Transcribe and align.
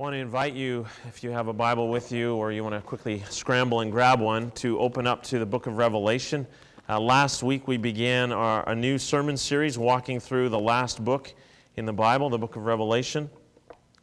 want 0.00 0.14
to 0.14 0.18
invite 0.18 0.54
you, 0.54 0.86
if 1.08 1.22
you 1.22 1.28
have 1.28 1.48
a 1.48 1.52
Bible 1.52 1.90
with 1.90 2.10
you 2.10 2.34
or 2.34 2.50
you 2.50 2.64
want 2.64 2.74
to 2.74 2.80
quickly 2.80 3.22
scramble 3.28 3.80
and 3.80 3.92
grab 3.92 4.18
one, 4.18 4.50
to 4.52 4.78
open 4.78 5.06
up 5.06 5.22
to 5.24 5.38
the 5.38 5.44
book 5.44 5.66
of 5.66 5.76
Revelation. 5.76 6.46
Uh, 6.88 6.98
last 6.98 7.42
week 7.42 7.68
we 7.68 7.76
began 7.76 8.32
our, 8.32 8.66
a 8.66 8.74
new 8.74 8.96
sermon 8.96 9.36
series 9.36 9.76
walking 9.76 10.18
through 10.18 10.48
the 10.48 10.58
last 10.58 11.04
book 11.04 11.34
in 11.76 11.84
the 11.84 11.92
Bible, 11.92 12.30
the 12.30 12.38
book 12.38 12.56
of 12.56 12.64
Revelation. 12.64 13.28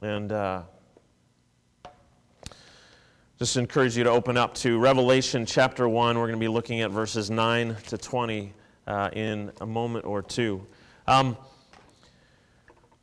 And 0.02 0.31
uh, 0.31 0.62
just 3.40 3.58
encourage 3.58 3.98
you 3.98 4.04
to 4.04 4.12
open 4.12 4.38
up 4.38 4.54
to 4.58 4.78
Revelation 4.78 5.48
chapter 5.48 5.90
1. 5.90 6.16
We're 6.16 6.28
going 6.28 6.38
to 6.38 6.40
be 6.40 6.48
looking 6.48 6.82
at 6.82 6.92
verses 6.92 7.32
9 7.32 7.76
to 7.88 7.98
20 7.98 8.54
uh, 8.86 9.10
in 9.14 9.52
a 9.62 9.66
moment 9.66 10.06
or 10.06 10.22
two. 10.22 10.64
Um, 11.08 11.36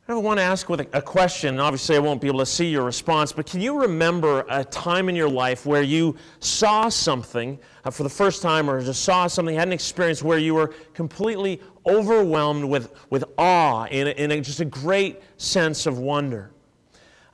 I 0.07 0.13
want 0.13 0.37
to 0.37 0.43
ask 0.43 0.69
with 0.69 0.81
a 0.93 1.01
question. 1.01 1.59
Obviously, 1.59 1.95
I 1.95 1.99
won't 1.99 2.21
be 2.21 2.27
able 2.27 2.37
to 2.37 2.45
see 2.45 2.67
your 2.67 2.83
response, 2.83 3.31
but 3.31 3.47
can 3.47 3.59
you 3.59 3.81
remember 3.81 4.45
a 4.49 4.63
time 4.63 5.09
in 5.09 5.15
your 5.15 5.27
life 5.27 5.65
where 5.65 5.81
you 5.81 6.15
saw 6.39 6.89
something 6.89 7.57
uh, 7.83 7.89
for 7.89 8.03
the 8.03 8.09
first 8.09 8.43
time 8.43 8.69
or 8.69 8.79
just 8.83 9.03
saw 9.03 9.25
something, 9.25 9.55
had 9.55 9.67
an 9.67 9.73
experience 9.73 10.21
where 10.21 10.37
you 10.37 10.53
were 10.53 10.75
completely 10.93 11.59
overwhelmed 11.87 12.65
with, 12.65 12.93
with 13.09 13.23
awe 13.39 13.85
and, 13.85 14.09
and 14.09 14.45
just 14.45 14.59
a 14.59 14.65
great 14.65 15.23
sense 15.37 15.87
of 15.87 15.97
wonder? 15.97 16.51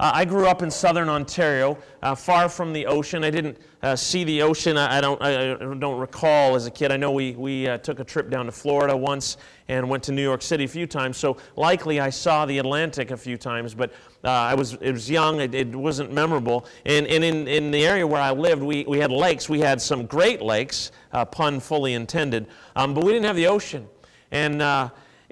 Uh, 0.01 0.09
I 0.15 0.25
grew 0.25 0.47
up 0.47 0.63
in 0.63 0.71
southern 0.71 1.09
Ontario, 1.09 1.77
uh, 2.01 2.15
far 2.15 2.49
from 2.49 2.73
the 2.73 2.87
ocean. 2.87 3.23
I 3.23 3.29
didn't 3.29 3.59
uh, 3.83 3.95
see 3.95 4.23
the 4.23 4.41
ocean. 4.41 4.75
I, 4.75 4.97
I, 4.97 4.99
don't, 4.99 5.21
I, 5.21 5.53
don't 5.75 5.99
recall 5.99 6.55
as 6.55 6.65
a 6.65 6.71
kid. 6.71 6.91
I 6.91 6.97
know 6.97 7.11
we, 7.11 7.33
we 7.33 7.67
uh, 7.67 7.77
took 7.77 7.99
a 7.99 8.03
trip 8.03 8.31
down 8.31 8.47
to 8.47 8.51
Florida 8.51 8.97
once 8.97 9.37
and 9.67 9.87
went 9.87 10.01
to 10.05 10.11
New 10.11 10.23
York 10.23 10.41
City 10.41 10.63
a 10.63 10.67
few 10.67 10.87
times, 10.87 11.17
so 11.17 11.37
likely 11.55 11.99
I 11.99 12.09
saw 12.09 12.47
the 12.47 12.57
Atlantic 12.57 13.11
a 13.11 13.17
few 13.17 13.37
times, 13.37 13.75
but 13.75 13.91
uh, 14.23 14.29
I 14.29 14.55
was, 14.55 14.73
it 14.81 14.91
was 14.91 15.07
young, 15.07 15.39
it, 15.39 15.53
it, 15.53 15.75
wasn't 15.75 16.11
memorable. 16.11 16.65
And, 16.83 17.05
and 17.05 17.23
in, 17.23 17.47
in 17.47 17.69
the 17.69 17.85
area 17.85 18.05
where 18.07 18.23
I 18.23 18.31
lived, 18.31 18.63
we, 18.63 18.83
we 18.85 18.97
had 18.97 19.11
lakes. 19.11 19.49
We 19.49 19.59
had 19.59 19.79
some 19.79 20.07
great 20.07 20.41
lakes, 20.41 20.91
uh, 21.11 21.25
pun 21.25 21.59
fully 21.59 21.93
intended, 21.93 22.47
um, 22.75 22.95
but 22.95 23.03
we 23.03 23.11
didn't 23.11 23.27
have 23.27 23.35
the 23.35 23.45
ocean. 23.45 23.87
And 24.31 24.63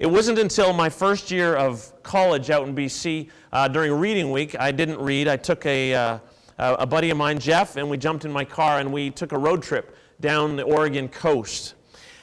it 0.00 0.10
wasn't 0.10 0.38
until 0.38 0.72
my 0.72 0.88
first 0.88 1.30
year 1.30 1.54
of 1.56 1.92
college 2.02 2.48
out 2.48 2.66
in 2.66 2.74
BC, 2.74 3.28
uh, 3.52 3.68
during 3.68 3.92
reading 3.92 4.30
week, 4.30 4.58
I 4.58 4.72
didn't 4.72 4.98
read. 4.98 5.28
I 5.28 5.36
took 5.36 5.66
a, 5.66 5.94
uh, 5.94 6.18
a 6.56 6.86
buddy 6.86 7.10
of 7.10 7.18
mine, 7.18 7.38
Jeff, 7.38 7.76
and 7.76 7.90
we 7.90 7.98
jumped 7.98 8.24
in 8.24 8.32
my 8.32 8.46
car 8.46 8.78
and 8.78 8.94
we 8.94 9.10
took 9.10 9.32
a 9.32 9.38
road 9.38 9.62
trip 9.62 9.94
down 10.18 10.56
the 10.56 10.62
Oregon 10.62 11.06
coast. 11.06 11.74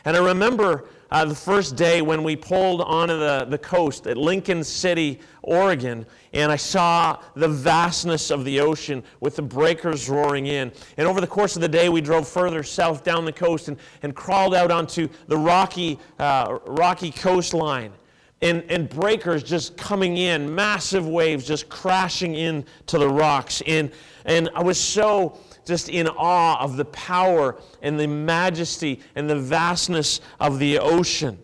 And 0.05 0.17
I 0.17 0.25
remember 0.25 0.89
uh, 1.11 1.25
the 1.25 1.35
first 1.35 1.75
day 1.75 2.01
when 2.01 2.23
we 2.23 2.35
pulled 2.35 2.81
onto 2.81 3.17
the, 3.17 3.45
the 3.49 3.57
coast 3.57 4.07
at 4.07 4.17
Lincoln 4.17 4.63
City, 4.63 5.19
Oregon, 5.41 6.05
and 6.33 6.51
I 6.51 6.57
saw 6.57 7.21
the 7.35 7.47
vastness 7.47 8.29
of 8.29 8.43
the 8.43 8.59
ocean 8.59 9.03
with 9.19 9.37
the 9.37 9.41
breakers 9.41 10.09
roaring 10.09 10.47
in. 10.47 10.71
And 10.97 11.07
over 11.07 11.21
the 11.21 11.27
course 11.27 11.55
of 11.55 11.61
the 11.61 11.69
day, 11.69 11.89
we 11.89 12.01
drove 12.01 12.27
further 12.27 12.63
south 12.63 13.03
down 13.03 13.25
the 13.25 13.31
coast 13.31 13.69
and, 13.69 13.77
and 14.03 14.15
crawled 14.15 14.53
out 14.53 14.69
onto 14.69 15.07
the 15.27 15.37
rocky, 15.37 15.99
uh, 16.19 16.59
rocky 16.65 17.11
coastline. 17.11 17.93
And, 18.41 18.63
and 18.69 18.87
breakers 18.87 19.41
just 19.41 19.77
coming 19.77 20.17
in, 20.17 20.53
massive 20.53 21.07
waves 21.07 21.47
just 21.47 21.69
crashing 21.69 22.35
into 22.35 22.99
the 22.99 23.09
rocks. 23.09 23.63
And, 23.65 23.91
and 24.25 24.49
I 24.53 24.61
was 24.61 24.79
so 24.79 25.39
just 25.67 25.89
in 25.89 26.07
awe 26.07 26.59
of 26.63 26.77
the 26.77 26.85
power 26.85 27.59
and 27.81 27.99
the 27.99 28.07
majesty 28.07 29.01
and 29.15 29.29
the 29.29 29.35
vastness 29.35 30.21
of 30.39 30.59
the 30.59 30.79
ocean. 30.79 31.37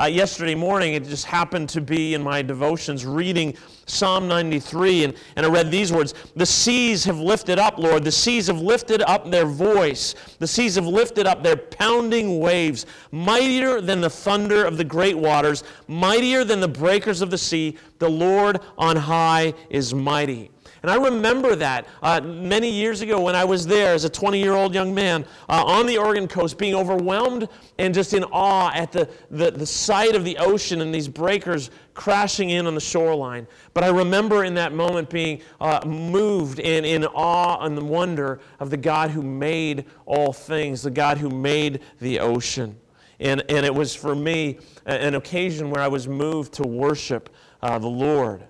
Uh, 0.00 0.06
yesterday 0.06 0.54
morning, 0.54 0.94
it 0.94 1.04
just 1.04 1.26
happened 1.26 1.68
to 1.68 1.80
be 1.80 2.14
in 2.14 2.22
my 2.22 2.40
devotions 2.40 3.04
reading 3.04 3.54
Psalm 3.86 4.26
93, 4.26 5.04
and, 5.04 5.14
and 5.36 5.44
I 5.44 5.50
read 5.50 5.70
these 5.70 5.92
words 5.92 6.14
The 6.34 6.46
seas 6.46 7.04
have 7.04 7.18
lifted 7.18 7.58
up, 7.58 7.78
Lord. 7.78 8.02
The 8.02 8.10
seas 8.10 8.46
have 8.46 8.60
lifted 8.60 9.02
up 9.02 9.30
their 9.30 9.44
voice. 9.44 10.14
The 10.38 10.46
seas 10.46 10.76
have 10.76 10.86
lifted 10.86 11.26
up 11.26 11.42
their 11.42 11.56
pounding 11.56 12.40
waves, 12.40 12.86
mightier 13.10 13.82
than 13.82 14.00
the 14.00 14.08
thunder 14.08 14.64
of 14.64 14.78
the 14.78 14.84
great 14.84 15.18
waters, 15.18 15.62
mightier 15.88 16.42
than 16.42 16.60
the 16.60 16.68
breakers 16.68 17.20
of 17.20 17.30
the 17.30 17.38
sea. 17.38 17.76
The 17.98 18.08
Lord 18.08 18.60
on 18.78 18.96
high 18.96 19.52
is 19.68 19.92
mighty. 19.92 20.51
And 20.82 20.90
I 20.90 20.96
remember 20.96 21.54
that 21.56 21.86
uh, 22.02 22.20
many 22.20 22.68
years 22.68 23.02
ago 23.02 23.20
when 23.20 23.36
I 23.36 23.44
was 23.44 23.66
there 23.66 23.94
as 23.94 24.04
a 24.04 24.10
20 24.10 24.40
year 24.40 24.54
old 24.54 24.74
young 24.74 24.92
man 24.92 25.24
uh, 25.48 25.62
on 25.64 25.86
the 25.86 25.96
Oregon 25.96 26.26
coast, 26.26 26.58
being 26.58 26.74
overwhelmed 26.74 27.48
and 27.78 27.94
just 27.94 28.14
in 28.14 28.24
awe 28.24 28.72
at 28.74 28.90
the, 28.90 29.08
the, 29.30 29.52
the 29.52 29.66
sight 29.66 30.16
of 30.16 30.24
the 30.24 30.36
ocean 30.38 30.80
and 30.80 30.92
these 30.92 31.06
breakers 31.06 31.70
crashing 31.94 32.50
in 32.50 32.66
on 32.66 32.74
the 32.74 32.80
shoreline. 32.80 33.46
But 33.74 33.84
I 33.84 33.88
remember 33.88 34.42
in 34.42 34.54
that 34.54 34.72
moment 34.72 35.08
being 35.08 35.40
uh, 35.60 35.80
moved 35.86 36.58
and 36.58 36.84
in 36.84 37.04
awe 37.04 37.64
and 37.64 37.80
wonder 37.88 38.40
of 38.58 38.70
the 38.70 38.76
God 38.76 39.10
who 39.10 39.22
made 39.22 39.84
all 40.04 40.32
things, 40.32 40.82
the 40.82 40.90
God 40.90 41.18
who 41.18 41.30
made 41.30 41.80
the 42.00 42.18
ocean. 42.18 42.76
And, 43.20 43.44
and 43.48 43.64
it 43.64 43.72
was 43.72 43.94
for 43.94 44.16
me 44.16 44.58
an 44.84 45.14
occasion 45.14 45.70
where 45.70 45.80
I 45.80 45.86
was 45.86 46.08
moved 46.08 46.54
to 46.54 46.64
worship 46.64 47.30
uh, 47.62 47.78
the 47.78 47.86
Lord. 47.86 48.42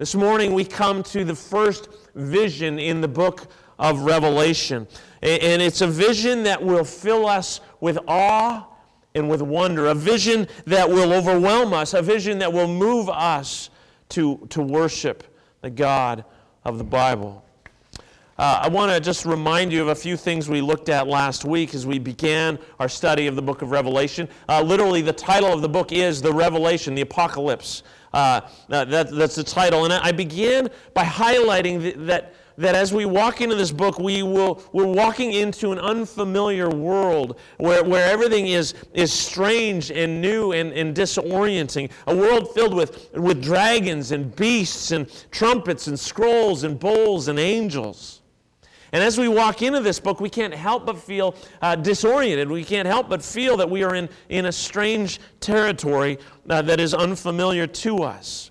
This 0.00 0.14
morning 0.14 0.54
we 0.54 0.64
come 0.64 1.02
to 1.02 1.24
the 1.26 1.34
first 1.34 1.90
vision 2.14 2.78
in 2.78 3.02
the 3.02 3.06
book 3.06 3.48
of 3.78 4.00
Revelation. 4.00 4.88
And 5.20 5.60
it's 5.60 5.82
a 5.82 5.86
vision 5.86 6.42
that 6.44 6.64
will 6.64 6.84
fill 6.84 7.26
us 7.26 7.60
with 7.80 7.98
awe 8.08 8.66
and 9.14 9.28
with 9.28 9.42
wonder, 9.42 9.88
a 9.88 9.94
vision 9.94 10.48
that 10.64 10.88
will 10.88 11.12
overwhelm 11.12 11.74
us, 11.74 11.92
a 11.92 12.00
vision 12.00 12.38
that 12.38 12.50
will 12.50 12.66
move 12.66 13.10
us 13.10 13.68
to, 14.08 14.46
to 14.48 14.62
worship 14.62 15.36
the 15.60 15.68
God 15.68 16.24
of 16.64 16.78
the 16.78 16.84
Bible. 16.84 17.44
Uh, 18.38 18.60
I 18.62 18.68
want 18.70 18.90
to 18.90 19.00
just 19.00 19.26
remind 19.26 19.70
you 19.70 19.82
of 19.82 19.88
a 19.88 19.94
few 19.94 20.16
things 20.16 20.48
we 20.48 20.62
looked 20.62 20.88
at 20.88 21.08
last 21.08 21.44
week 21.44 21.74
as 21.74 21.86
we 21.86 21.98
began 21.98 22.58
our 22.78 22.88
study 22.88 23.26
of 23.26 23.36
the 23.36 23.42
book 23.42 23.60
of 23.60 23.70
Revelation. 23.70 24.30
Uh, 24.48 24.62
literally, 24.62 25.02
the 25.02 25.12
title 25.12 25.52
of 25.52 25.60
the 25.60 25.68
book 25.68 25.92
is 25.92 26.22
The 26.22 26.32
Revelation, 26.32 26.94
the 26.94 27.02
Apocalypse. 27.02 27.82
Uh, 28.12 28.40
that, 28.68 29.10
that's 29.10 29.34
the 29.36 29.44
title. 29.44 29.84
And 29.84 29.92
I 29.92 30.12
began 30.12 30.68
by 30.94 31.04
highlighting 31.04 32.06
that, 32.06 32.34
that 32.58 32.74
as 32.74 32.92
we 32.92 33.04
walk 33.04 33.40
into 33.40 33.54
this 33.54 33.70
book, 33.70 33.98
we 33.98 34.22
will, 34.22 34.62
we're 34.72 34.86
walking 34.86 35.32
into 35.32 35.72
an 35.72 35.78
unfamiliar 35.78 36.68
world 36.68 37.38
where, 37.58 37.84
where 37.84 38.10
everything 38.10 38.48
is, 38.48 38.74
is 38.92 39.12
strange 39.12 39.90
and 39.90 40.20
new 40.20 40.52
and, 40.52 40.72
and 40.72 40.94
disorienting. 40.94 41.90
A 42.06 42.16
world 42.16 42.52
filled 42.52 42.74
with, 42.74 43.12
with 43.14 43.42
dragons 43.42 44.12
and 44.12 44.34
beasts 44.34 44.90
and 44.90 45.08
trumpets 45.30 45.86
and 45.86 45.98
scrolls 45.98 46.64
and 46.64 46.78
bowls 46.78 47.28
and 47.28 47.38
angels. 47.38 48.19
And 48.92 49.02
as 49.02 49.18
we 49.18 49.28
walk 49.28 49.62
into 49.62 49.80
this 49.80 50.00
book, 50.00 50.20
we 50.20 50.30
can't 50.30 50.54
help 50.54 50.86
but 50.86 50.98
feel 50.98 51.34
uh, 51.62 51.76
disoriented. 51.76 52.50
We 52.50 52.64
can't 52.64 52.86
help 52.86 53.08
but 53.08 53.22
feel 53.22 53.56
that 53.58 53.70
we 53.70 53.82
are 53.84 53.94
in, 53.94 54.08
in 54.28 54.46
a 54.46 54.52
strange 54.52 55.20
territory 55.38 56.18
uh, 56.48 56.62
that 56.62 56.80
is 56.80 56.92
unfamiliar 56.94 57.66
to 57.66 58.02
us. 58.02 58.50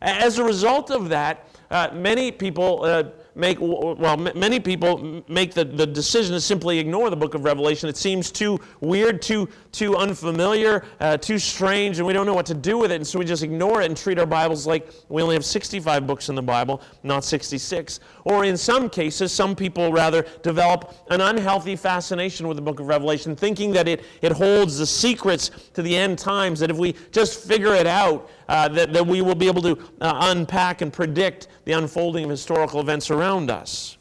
As 0.00 0.38
a 0.38 0.44
result 0.44 0.90
of 0.90 1.10
that, 1.10 1.46
uh, 1.70 1.90
many 1.92 2.32
people 2.32 2.84
uh, 2.84 3.04
make, 3.34 3.58
well, 3.60 4.16
many 4.16 4.60
people 4.60 5.22
make 5.28 5.54
the, 5.54 5.64
the 5.64 5.86
decision 5.86 6.34
to 6.34 6.40
simply 6.40 6.78
ignore 6.78 7.10
the 7.10 7.16
book 7.16 7.34
of 7.34 7.44
Revelation. 7.44 7.88
It 7.88 7.96
seems 7.96 8.30
too 8.30 8.58
weird, 8.80 9.22
too, 9.22 9.48
too 9.70 9.96
unfamiliar, 9.96 10.84
uh, 11.00 11.16
too 11.16 11.38
strange, 11.38 11.98
and 11.98 12.06
we 12.06 12.12
don't 12.12 12.26
know 12.26 12.34
what 12.34 12.46
to 12.46 12.54
do 12.54 12.78
with 12.78 12.92
it. 12.92 12.96
And 12.96 13.06
so 13.06 13.18
we 13.18 13.24
just 13.24 13.42
ignore 13.42 13.82
it 13.82 13.86
and 13.86 13.96
treat 13.96 14.18
our 14.18 14.26
Bibles 14.26 14.66
like 14.66 14.90
we 15.08 15.22
only 15.22 15.34
have 15.34 15.44
65 15.44 16.06
books 16.06 16.28
in 16.28 16.34
the 16.34 16.42
Bible, 16.42 16.82
not 17.02 17.24
66. 17.24 18.00
Or 18.24 18.44
in 18.44 18.56
some 18.56 18.90
cases, 18.90 19.32
some 19.32 19.56
people 19.56 19.92
rather 19.92 20.26
develop 20.42 20.94
an 21.10 21.20
unhealthy 21.20 21.76
fascination 21.76 22.48
with 22.48 22.56
the 22.56 22.62
book 22.62 22.80
of 22.80 22.86
Revelation, 22.86 23.34
thinking 23.34 23.72
that 23.72 23.88
it, 23.88 24.04
it 24.20 24.32
holds 24.32 24.78
the 24.78 24.86
secrets 24.86 25.50
to 25.74 25.82
the 25.82 25.96
end 25.96 26.18
times, 26.18 26.60
that 26.60 26.70
if 26.70 26.76
we 26.76 26.94
just 27.10 27.46
figure 27.46 27.74
it 27.74 27.86
out, 27.86 28.30
uh, 28.48 28.68
that, 28.68 28.92
that 28.92 29.06
we 29.06 29.20
will 29.20 29.34
be 29.34 29.46
able 29.46 29.62
to 29.62 29.78
uh, 30.00 30.28
unpack 30.30 30.82
and 30.82 30.92
predict 30.92 31.48
the 31.64 31.72
unfolding 31.72 32.24
of 32.24 32.30
historical 32.30 32.80
events 32.80 33.10
around 33.10 33.50
us. 33.50 33.98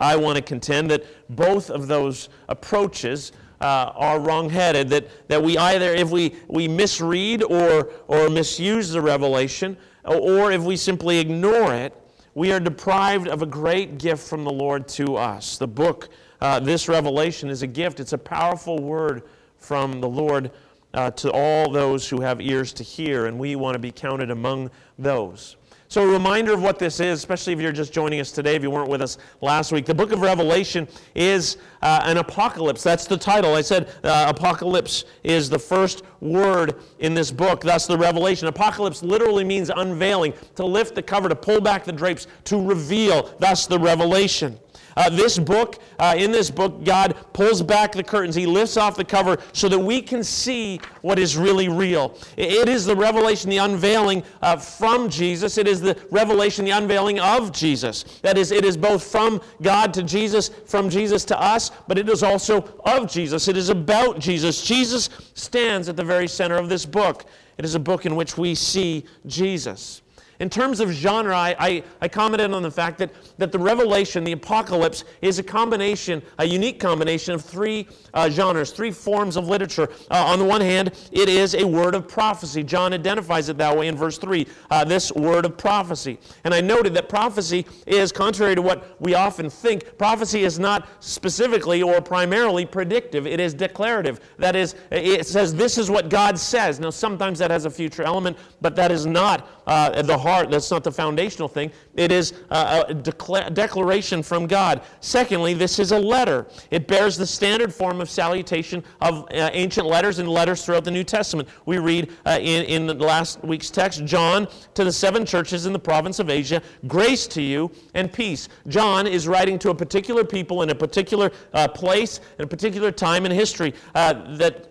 I 0.00 0.16
want 0.16 0.36
to 0.36 0.42
contend 0.42 0.90
that 0.90 1.04
both 1.28 1.70
of 1.70 1.86
those 1.86 2.30
approaches 2.48 3.32
uh, 3.60 3.92
are 3.94 4.18
wrongheaded, 4.18 4.88
that, 4.88 5.28
that 5.28 5.42
we 5.42 5.58
either, 5.58 5.92
if 5.92 6.10
we, 6.10 6.34
we 6.48 6.66
misread 6.66 7.42
or, 7.42 7.90
or 8.08 8.30
misuse 8.30 8.90
the 8.90 9.00
revelation, 9.00 9.76
or 10.04 10.50
if 10.50 10.62
we 10.62 10.76
simply 10.76 11.18
ignore 11.18 11.74
it, 11.74 11.94
we 12.34 12.52
are 12.52 12.60
deprived 12.60 13.28
of 13.28 13.42
a 13.42 13.46
great 13.46 13.98
gift 13.98 14.26
from 14.26 14.44
the 14.44 14.52
Lord 14.52 14.88
to 14.88 15.16
us. 15.16 15.58
The 15.58 15.68
book, 15.68 16.08
uh, 16.40 16.60
this 16.60 16.88
revelation, 16.88 17.50
is 17.50 17.62
a 17.62 17.66
gift, 17.66 18.00
it's 18.00 18.14
a 18.14 18.18
powerful 18.18 18.78
word 18.78 19.24
from 19.58 20.00
the 20.00 20.08
Lord 20.08 20.50
uh, 20.94 21.10
to 21.12 21.30
all 21.30 21.70
those 21.70 22.08
who 22.08 22.20
have 22.20 22.40
ears 22.40 22.72
to 22.74 22.82
hear, 22.82 23.26
and 23.26 23.38
we 23.38 23.56
want 23.56 23.74
to 23.74 23.78
be 23.78 23.92
counted 23.92 24.30
among 24.30 24.70
those. 24.98 25.56
So, 25.90 26.04
a 26.04 26.06
reminder 26.06 26.52
of 26.52 26.62
what 26.62 26.78
this 26.78 27.00
is, 27.00 27.18
especially 27.18 27.52
if 27.52 27.60
you're 27.60 27.72
just 27.72 27.92
joining 27.92 28.20
us 28.20 28.30
today, 28.30 28.54
if 28.54 28.62
you 28.62 28.70
weren't 28.70 28.88
with 28.88 29.02
us 29.02 29.18
last 29.40 29.72
week. 29.72 29.86
The 29.86 29.94
book 29.94 30.12
of 30.12 30.20
Revelation 30.20 30.86
is 31.16 31.56
uh, 31.82 32.02
an 32.04 32.18
apocalypse. 32.18 32.84
That's 32.84 33.08
the 33.08 33.16
title. 33.16 33.56
I 33.56 33.62
said 33.62 33.88
uh, 34.04 34.26
apocalypse 34.28 35.04
is 35.24 35.50
the 35.50 35.58
first 35.58 36.04
word 36.20 36.76
in 37.00 37.12
this 37.12 37.32
book, 37.32 37.62
thus, 37.62 37.88
the 37.88 37.98
revelation. 37.98 38.46
Apocalypse 38.46 39.02
literally 39.02 39.42
means 39.42 39.68
unveiling, 39.74 40.32
to 40.54 40.64
lift 40.64 40.94
the 40.94 41.02
cover, 41.02 41.28
to 41.28 41.34
pull 41.34 41.60
back 41.60 41.84
the 41.84 41.92
drapes, 41.92 42.28
to 42.44 42.64
reveal, 42.64 43.34
thus, 43.40 43.66
the 43.66 43.78
revelation. 43.78 44.60
Uh, 45.00 45.08
this 45.08 45.38
book, 45.38 45.78
uh, 45.98 46.14
in 46.14 46.30
this 46.30 46.50
book, 46.50 46.84
God 46.84 47.16
pulls 47.32 47.62
back 47.62 47.92
the 47.92 48.02
curtains. 48.02 48.34
He 48.34 48.44
lifts 48.44 48.76
off 48.76 48.98
the 48.98 49.04
cover 49.04 49.38
so 49.54 49.66
that 49.66 49.78
we 49.78 50.02
can 50.02 50.22
see 50.22 50.78
what 51.00 51.18
is 51.18 51.38
really 51.38 51.70
real. 51.70 52.18
It 52.36 52.68
is 52.68 52.84
the 52.84 52.94
revelation, 52.94 53.48
the 53.48 53.56
unveiling 53.56 54.22
uh, 54.42 54.58
from 54.58 55.08
Jesus. 55.08 55.56
It 55.56 55.66
is 55.66 55.80
the 55.80 55.96
revelation, 56.10 56.66
the 56.66 56.72
unveiling 56.72 57.18
of 57.18 57.50
Jesus. 57.50 58.04
That 58.20 58.36
is, 58.36 58.52
it 58.52 58.62
is 58.62 58.76
both 58.76 59.02
from 59.02 59.40
God 59.62 59.94
to 59.94 60.02
Jesus, 60.02 60.50
from 60.66 60.90
Jesus 60.90 61.24
to 61.24 61.40
us, 61.40 61.70
but 61.88 61.96
it 61.96 62.10
is 62.10 62.22
also 62.22 62.60
of 62.84 63.10
Jesus. 63.10 63.48
It 63.48 63.56
is 63.56 63.70
about 63.70 64.18
Jesus. 64.18 64.62
Jesus 64.62 65.08
stands 65.32 65.88
at 65.88 65.96
the 65.96 66.04
very 66.04 66.28
center 66.28 66.56
of 66.56 66.68
this 66.68 66.84
book. 66.84 67.24
It 67.56 67.64
is 67.64 67.74
a 67.74 67.80
book 67.80 68.04
in 68.04 68.16
which 68.16 68.36
we 68.36 68.54
see 68.54 69.06
Jesus. 69.26 70.02
In 70.40 70.48
terms 70.48 70.80
of 70.80 70.90
genre, 70.90 71.36
I, 71.36 71.54
I, 71.58 71.82
I, 72.00 72.08
commented 72.08 72.50
on 72.52 72.62
the 72.62 72.70
fact 72.70 72.96
that, 72.98 73.10
that 73.36 73.52
the 73.52 73.58
Revelation, 73.58 74.24
the 74.24 74.32
Apocalypse, 74.32 75.04
is 75.20 75.38
a 75.38 75.42
combination, 75.42 76.22
a 76.38 76.46
unique 76.46 76.80
combination 76.80 77.34
of 77.34 77.44
three 77.44 77.86
uh, 78.14 78.30
genres, 78.30 78.70
three 78.72 78.90
forms 78.90 79.36
of 79.36 79.46
literature. 79.46 79.90
Uh, 80.10 80.24
on 80.24 80.38
the 80.38 80.44
one 80.46 80.62
hand, 80.62 80.92
it 81.12 81.28
is 81.28 81.54
a 81.54 81.66
word 81.66 81.94
of 81.94 82.08
prophecy. 82.08 82.62
John 82.62 82.94
identifies 82.94 83.50
it 83.50 83.58
that 83.58 83.76
way 83.76 83.88
in 83.88 83.96
verse 83.96 84.16
3, 84.16 84.46
uh, 84.70 84.82
this 84.82 85.12
word 85.12 85.44
of 85.44 85.58
prophecy. 85.58 86.18
And 86.44 86.54
I 86.54 86.62
noted 86.62 86.94
that 86.94 87.10
prophecy 87.10 87.66
is, 87.86 88.10
contrary 88.10 88.54
to 88.54 88.62
what 88.62 88.98
we 88.98 89.12
often 89.12 89.50
think, 89.50 89.98
prophecy 89.98 90.44
is 90.44 90.58
not 90.58 90.88
specifically 91.00 91.82
or 91.82 92.00
primarily 92.00 92.64
predictive, 92.64 93.26
it 93.26 93.40
is 93.40 93.52
declarative. 93.52 94.20
That 94.38 94.56
is, 94.56 94.74
it 94.90 95.26
says, 95.26 95.54
This 95.54 95.76
is 95.76 95.90
what 95.90 96.08
God 96.08 96.38
says. 96.38 96.80
Now, 96.80 96.88
sometimes 96.88 97.38
that 97.40 97.50
has 97.50 97.66
a 97.66 97.70
future 97.70 98.04
element, 98.04 98.38
but 98.62 98.74
that 98.76 98.90
is 98.90 99.04
not 99.04 99.46
uh, 99.66 100.00
the 100.00 100.16
heart. 100.16 100.29
That's 100.50 100.70
not 100.70 100.84
the 100.84 100.92
foundational 100.92 101.48
thing. 101.48 101.72
It 101.94 102.12
is 102.12 102.32
a 102.50 102.84
decla- 102.88 103.52
declaration 103.52 104.22
from 104.22 104.46
God. 104.46 104.82
Secondly, 105.00 105.54
this 105.54 105.78
is 105.78 105.92
a 105.92 105.98
letter. 105.98 106.46
It 106.70 106.86
bears 106.86 107.16
the 107.16 107.26
standard 107.26 107.74
form 107.74 108.00
of 108.00 108.08
salutation 108.08 108.84
of 109.00 109.24
uh, 109.24 109.50
ancient 109.52 109.86
letters 109.86 110.18
and 110.18 110.28
letters 110.28 110.64
throughout 110.64 110.84
the 110.84 110.90
New 110.90 111.04
Testament. 111.04 111.48
We 111.66 111.78
read 111.78 112.12
uh, 112.26 112.38
in, 112.40 112.88
in 112.88 112.98
last 112.98 113.42
week's 113.44 113.70
text 113.70 114.04
John 114.04 114.46
to 114.74 114.84
the 114.84 114.92
seven 114.92 115.26
churches 115.26 115.66
in 115.66 115.72
the 115.72 115.78
province 115.78 116.18
of 116.18 116.30
Asia, 116.30 116.62
grace 116.86 117.26
to 117.28 117.42
you 117.42 117.70
and 117.94 118.12
peace. 118.12 118.48
John 118.68 119.06
is 119.06 119.26
writing 119.26 119.58
to 119.60 119.70
a 119.70 119.74
particular 119.74 120.24
people 120.24 120.62
in 120.62 120.70
a 120.70 120.74
particular 120.74 121.30
uh, 121.52 121.68
place, 121.68 122.20
in 122.38 122.44
a 122.44 122.48
particular 122.48 122.90
time 122.92 123.26
in 123.26 123.32
history 123.32 123.74
uh, 123.94 124.36
that 124.36 124.69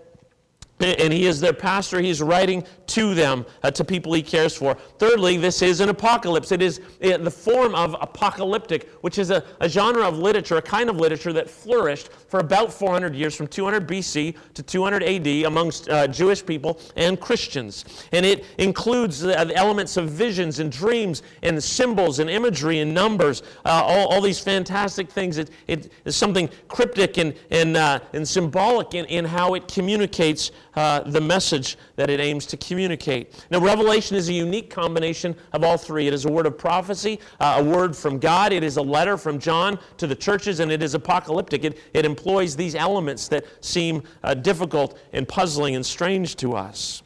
and 0.80 1.12
he 1.12 1.26
is 1.26 1.40
their 1.40 1.54
pastor. 1.54 2.00
He's 2.00 2.22
writing 2.22 2.64
to 2.88 3.14
them, 3.14 3.46
uh, 3.64 3.72
to 3.72 3.84
people 3.84 4.14
he 4.14 4.24
cares 4.24 4.56
for. 4.56 4.76
Thirdly, 4.98 5.38
this 5.38 5.62
is 5.62 5.80
an 5.80 5.90
apocalypse. 5.90 6.52
It 6.52 6.62
is 6.62 6.80
uh, 7.04 7.18
the 7.18 7.31
form 7.31 7.76
of 7.76 7.96
apocalyptic, 8.00 8.90
which 9.02 9.20
is 9.20 9.30
a, 9.30 9.44
a, 9.60 9.70
genre 9.70 10.08
of 10.08 10.18
literature, 10.18 10.58
a 10.58 10.62
kind 10.62 10.90
of 10.90 10.98
literature 10.98 11.34
that 11.34 11.50
flourished 11.50 12.12
for 12.28 12.40
about 12.40 12.74
400 12.74 13.14
years, 13.14 13.36
from 13.36 13.48
200 13.48 13.88
BC 13.88 14.36
to 14.54 14.64
200 14.64 15.04
AD, 15.04 15.28
amongst 15.46 15.90
uh, 15.90 16.08
Jewish 16.08 16.46
people 16.46 16.80
and 16.96 17.20
Christians. 17.20 17.86
And 18.12 18.26
it 18.26 18.46
includes 18.58 19.20
the 19.20 19.38
elements 19.56 19.98
of 19.98 20.10
visions 20.10 20.60
and 20.60 20.72
dreams 20.72 21.22
and 21.44 21.62
symbols 21.62 22.20
and 22.20 22.30
imagery 22.30 22.80
and 22.80 22.94
numbers, 22.94 23.44
uh, 23.66 23.84
all, 23.84 24.08
all, 24.08 24.22
these 24.22 24.40
fantastic 24.40 25.10
things. 25.10 25.38
It, 25.38 25.50
it 25.68 25.92
is 26.06 26.16
something 26.16 26.50
cryptic 26.68 27.18
and, 27.18 27.34
and, 27.52 27.78
uh, 27.78 28.00
and 28.14 28.28
symbolic 28.28 28.94
in, 28.94 29.06
in 29.06 29.26
how 29.26 29.54
it 29.54 29.68
communicates 29.68 30.52
uh, 30.80 31.02
the 31.02 31.20
message 31.20 31.78
that 31.98 32.10
it 32.10 32.22
aims 32.22 32.46
to 32.46 32.56
communicate. 32.56 33.46
Now, 33.52 33.60
Revelation 33.60 34.16
is 34.16 34.30
a 34.30 34.34
unique 34.34 34.70
combination 34.70 35.36
of 35.52 35.62
all 35.62 35.78
three. 35.78 36.08
It 36.08 36.14
is 36.14 36.24
a 36.24 36.31
word 36.31 36.46
of 36.46 36.58
prophecy, 36.58 37.20
uh, 37.42 37.58
a 37.60 37.64
word 37.64 37.94
from 37.94 38.18
God, 38.18 38.54
it 38.54 38.64
is 38.64 38.78
a 38.78 38.81
letter 38.81 39.18
from 39.18 39.40
John 39.40 39.78
to 39.98 40.08
the 40.08 40.16
churches, 40.16 40.62
and 40.62 40.72
it 40.72 40.81
is 40.81 40.94
apocalyptic. 40.94 41.66
It, 41.66 41.80
it 41.94 42.06
employs 42.06 42.56
these 42.56 42.76
elements 42.76 43.28
that 43.28 43.44
seem 43.60 44.04
uh, 44.24 44.34
difficult 44.36 44.98
and 45.12 45.28
puzzling 45.28 45.76
and 45.76 45.86
strange 45.86 46.38
to 46.38 46.54
us. 46.54 47.04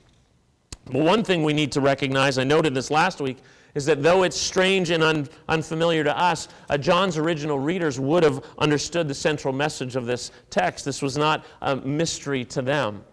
But 0.85 1.01
one 1.01 1.23
thing 1.23 1.41
we 1.41 1.53
need 1.53 1.71
to 1.71 1.81
recognize, 1.81 2.37
I 2.37 2.43
noted 2.43 2.75
this 2.75 2.91
last 2.91 3.21
week, 3.21 3.37
is 3.73 3.87
that 3.87 4.03
though 4.03 4.21
it's 4.21 4.39
strange 4.39 4.91
and 4.91 5.01
un- 5.01 5.27
unfamiliar 5.49 6.03
to 6.03 6.15
us, 6.15 6.47
uh, 6.69 6.77
John's 6.77 7.17
original 7.17 7.57
readers 7.57 7.99
would 7.99 8.21
have 8.21 8.45
understood 8.59 9.07
the 9.07 9.15
central 9.15 9.51
message 9.51 9.95
of 9.95 10.05
this 10.05 10.29
text. 10.51 10.85
This 10.85 11.01
was 11.01 11.17
not 11.17 11.43
a 11.63 11.75
mystery 11.77 12.45
to 12.45 12.61
them. 12.61 13.03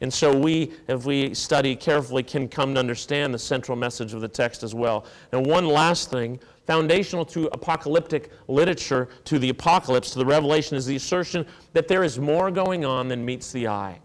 And 0.00 0.12
so 0.12 0.36
we, 0.36 0.72
if 0.86 1.04
we 1.04 1.34
study 1.34 1.74
carefully, 1.74 2.22
can 2.22 2.48
come 2.48 2.74
to 2.74 2.80
understand 2.80 3.34
the 3.34 3.38
central 3.38 3.76
message 3.76 4.14
of 4.14 4.20
the 4.20 4.28
text 4.28 4.62
as 4.62 4.74
well. 4.74 5.06
And 5.32 5.44
one 5.44 5.66
last 5.66 6.10
thing, 6.10 6.38
foundational 6.66 7.24
to 7.26 7.48
apocalyptic 7.48 8.30
literature, 8.46 9.08
to 9.24 9.38
the 9.38 9.48
apocalypse, 9.48 10.12
to 10.12 10.18
the 10.18 10.26
revelation, 10.26 10.76
is 10.76 10.86
the 10.86 10.96
assertion 10.96 11.44
that 11.72 11.88
there 11.88 12.04
is 12.04 12.18
more 12.18 12.50
going 12.50 12.84
on 12.84 13.08
than 13.08 13.24
meets 13.24 13.50
the 13.50 13.66
eye. 13.66 13.98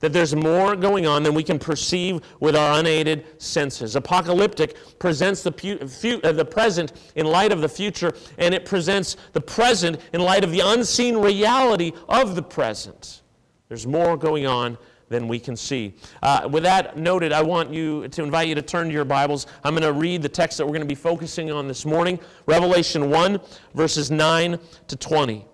That 0.00 0.12
there's 0.12 0.34
more 0.34 0.76
going 0.76 1.06
on 1.06 1.22
than 1.22 1.34
we 1.34 1.42
can 1.42 1.58
perceive 1.58 2.20
with 2.40 2.56
our 2.56 2.78
unaided 2.78 3.40
senses. 3.40 3.96
Apocalyptic 3.96 4.76
presents 4.98 5.42
the, 5.42 5.52
pu- 5.52 5.86
fu- 5.86 6.20
uh, 6.24 6.32
the 6.32 6.44
present 6.44 6.92
in 7.16 7.26
light 7.26 7.52
of 7.52 7.60
the 7.60 7.68
future, 7.68 8.14
and 8.38 8.54
it 8.54 8.64
presents 8.64 9.16
the 9.32 9.40
present 9.40 9.98
in 10.12 10.20
light 10.20 10.44
of 10.44 10.52
the 10.52 10.60
unseen 10.60 11.16
reality 11.16 11.92
of 12.08 12.34
the 12.34 12.42
present. 12.42 13.22
There's 13.68 13.86
more 13.86 14.16
going 14.16 14.46
on 14.46 14.78
than 15.08 15.28
we 15.28 15.38
can 15.38 15.56
see. 15.56 15.94
Uh, 16.22 16.48
with 16.50 16.62
that 16.62 16.96
noted, 16.96 17.32
I 17.32 17.42
want 17.42 17.72
you 17.72 18.08
to 18.08 18.22
invite 18.22 18.48
you 18.48 18.54
to 18.54 18.62
turn 18.62 18.88
to 18.88 18.92
your 18.92 19.04
Bibles. 19.04 19.46
I'm 19.62 19.74
going 19.74 19.82
to 19.82 19.92
read 19.92 20.22
the 20.22 20.28
text 20.28 20.58
that 20.58 20.64
we're 20.66 20.72
going 20.72 20.80
to 20.80 20.86
be 20.86 20.94
focusing 20.94 21.50
on 21.50 21.68
this 21.68 21.84
morning 21.84 22.18
Revelation 22.46 23.10
1, 23.10 23.40
verses 23.74 24.10
9 24.10 24.58
to 24.88 24.96
20. 24.96 25.46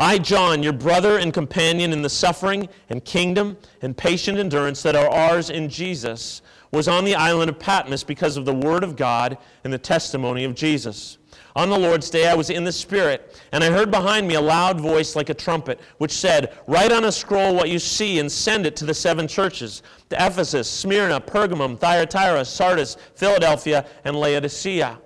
I, 0.00 0.18
John, 0.18 0.62
your 0.62 0.72
brother 0.72 1.18
and 1.18 1.34
companion 1.34 1.92
in 1.92 2.02
the 2.02 2.08
suffering 2.08 2.68
and 2.88 3.04
kingdom 3.04 3.56
and 3.82 3.96
patient 3.96 4.38
endurance 4.38 4.80
that 4.84 4.94
are 4.94 5.08
ours 5.08 5.50
in 5.50 5.68
Jesus, 5.68 6.40
was 6.70 6.86
on 6.86 7.04
the 7.04 7.14
island 7.14 7.50
of 7.50 7.58
Patmos 7.58 8.04
because 8.04 8.36
of 8.36 8.44
the 8.44 8.54
word 8.54 8.84
of 8.84 8.94
God 8.94 9.38
and 9.64 9.72
the 9.72 9.78
testimony 9.78 10.44
of 10.44 10.54
Jesus. 10.54 11.17
On 11.58 11.70
the 11.70 11.76
Lord's 11.76 12.08
day, 12.08 12.28
I 12.28 12.36
was 12.36 12.50
in 12.50 12.62
the 12.62 12.70
Spirit, 12.70 13.36
and 13.50 13.64
I 13.64 13.70
heard 13.72 13.90
behind 13.90 14.28
me 14.28 14.36
a 14.36 14.40
loud 14.40 14.80
voice 14.80 15.16
like 15.16 15.28
a 15.28 15.34
trumpet, 15.34 15.80
which 15.98 16.12
said, 16.12 16.56
Write 16.68 16.92
on 16.92 17.06
a 17.06 17.10
scroll 17.10 17.52
what 17.52 17.68
you 17.68 17.80
see 17.80 18.20
and 18.20 18.30
send 18.30 18.64
it 18.64 18.76
to 18.76 18.86
the 18.86 18.94
seven 18.94 19.26
churches 19.26 19.82
to 20.10 20.24
Ephesus, 20.24 20.70
Smyrna, 20.70 21.20
Pergamum, 21.20 21.76
Thyatira, 21.76 22.44
Sardis, 22.44 22.96
Philadelphia, 23.16 23.84
and 24.04 24.14
Laodicea. 24.14 25.00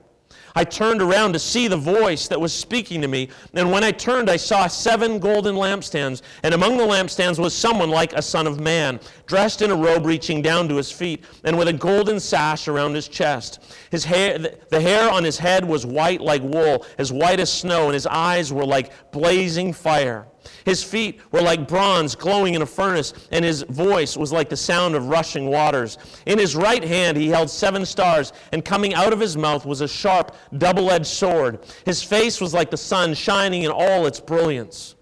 I 0.54 0.64
turned 0.64 1.00
around 1.00 1.32
to 1.32 1.38
see 1.38 1.68
the 1.68 1.76
voice 1.78 2.28
that 2.28 2.38
was 2.38 2.52
speaking 2.52 3.00
to 3.00 3.08
me. 3.08 3.30
And 3.54 3.70
when 3.70 3.82
I 3.82 3.90
turned, 3.90 4.28
I 4.28 4.36
saw 4.36 4.66
seven 4.66 5.18
golden 5.18 5.54
lampstands. 5.54 6.20
And 6.42 6.52
among 6.52 6.76
the 6.76 6.84
lampstands 6.84 7.38
was 7.38 7.54
someone 7.54 7.88
like 7.88 8.12
a 8.12 8.20
son 8.20 8.46
of 8.46 8.60
man, 8.60 9.00
dressed 9.26 9.62
in 9.62 9.70
a 9.70 9.76
robe 9.76 10.06
reaching 10.06 10.42
down 10.42 10.68
to 10.68 10.76
his 10.76 10.90
feet, 10.90 11.24
and 11.44 11.56
with 11.56 11.68
a 11.68 11.72
golden 11.72 12.20
sash 12.20 12.68
around 12.68 12.94
his 12.94 13.08
chest. 13.08 13.64
His 13.90 14.04
hair, 14.04 14.38
the 14.38 14.80
hair 14.80 15.10
on 15.10 15.24
his 15.24 15.38
head 15.38 15.64
was 15.64 15.86
white 15.86 16.20
like 16.20 16.42
wool, 16.42 16.84
as 16.98 17.12
white 17.12 17.40
as 17.40 17.52
snow, 17.52 17.84
and 17.84 17.94
his 17.94 18.06
eyes 18.06 18.52
were 18.52 18.66
like 18.66 19.12
blazing 19.12 19.72
fire. 19.72 20.26
His 20.64 20.82
feet 20.82 21.20
were 21.30 21.40
like 21.40 21.68
bronze 21.68 22.14
glowing 22.14 22.54
in 22.54 22.62
a 22.62 22.66
furnace, 22.66 23.14
and 23.30 23.44
his 23.44 23.62
voice 23.62 24.16
was 24.16 24.32
like 24.32 24.48
the 24.48 24.56
sound 24.56 24.94
of 24.94 25.08
rushing 25.08 25.46
waters. 25.46 25.98
In 26.26 26.38
his 26.38 26.56
right 26.56 26.82
hand 26.82 27.16
he 27.16 27.28
held 27.28 27.50
seven 27.50 27.84
stars, 27.86 28.32
and 28.52 28.64
coming 28.64 28.94
out 28.94 29.12
of 29.12 29.20
his 29.20 29.36
mouth 29.36 29.64
was 29.64 29.80
a 29.80 29.88
sharp, 29.88 30.34
double 30.58 30.90
edged 30.90 31.06
sword. 31.06 31.64
His 31.84 32.02
face 32.02 32.40
was 32.40 32.54
like 32.54 32.70
the 32.70 32.76
sun 32.76 33.14
shining 33.14 33.62
in 33.62 33.70
all 33.70 34.06
its 34.06 34.20
brilliance. 34.20 34.96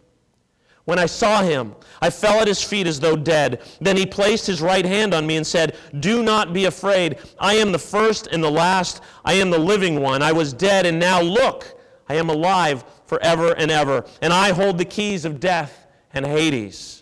When 0.91 0.99
I 0.99 1.07
saw 1.07 1.41
him, 1.41 1.77
I 2.03 2.11
fell 2.11 2.41
at 2.41 2.49
his 2.49 2.65
feet 2.65 2.89
as 2.89 2.99
though 2.99 3.15
dead. 3.15 3.63
Then 3.81 3.97
he 3.97 4.05
placed 4.05 4.45
his 4.45 4.61
right 4.61 4.85
hand 4.85 5.15
on 5.15 5.25
me 5.25 5.37
and 5.37 5.47
said, 5.47 5.77
Do 6.01 6.21
not 6.21 6.53
be 6.53 6.65
afraid. 6.65 7.19
I 7.39 7.55
am 7.55 7.71
the 7.71 7.79
first 7.79 8.27
and 8.27 8.43
the 8.43 8.51
last. 8.51 9.01
I 9.25 9.35
am 9.35 9.51
the 9.51 9.59
living 9.61 10.01
one. 10.01 10.21
I 10.21 10.33
was 10.33 10.53
dead, 10.53 10.87
and 10.87 10.99
now 10.99 11.21
look, 11.21 11.81
I 12.09 12.17
am 12.17 12.29
alive 12.29 12.83
forever 13.07 13.53
and 13.53 13.71
ever. 13.71 14.05
And 14.21 14.33
I 14.33 14.51
hold 14.51 14.79
the 14.79 14.85
keys 14.85 15.25
of 15.25 15.39
death 15.39 15.87
and 16.13 16.27
Hades. 16.27 17.00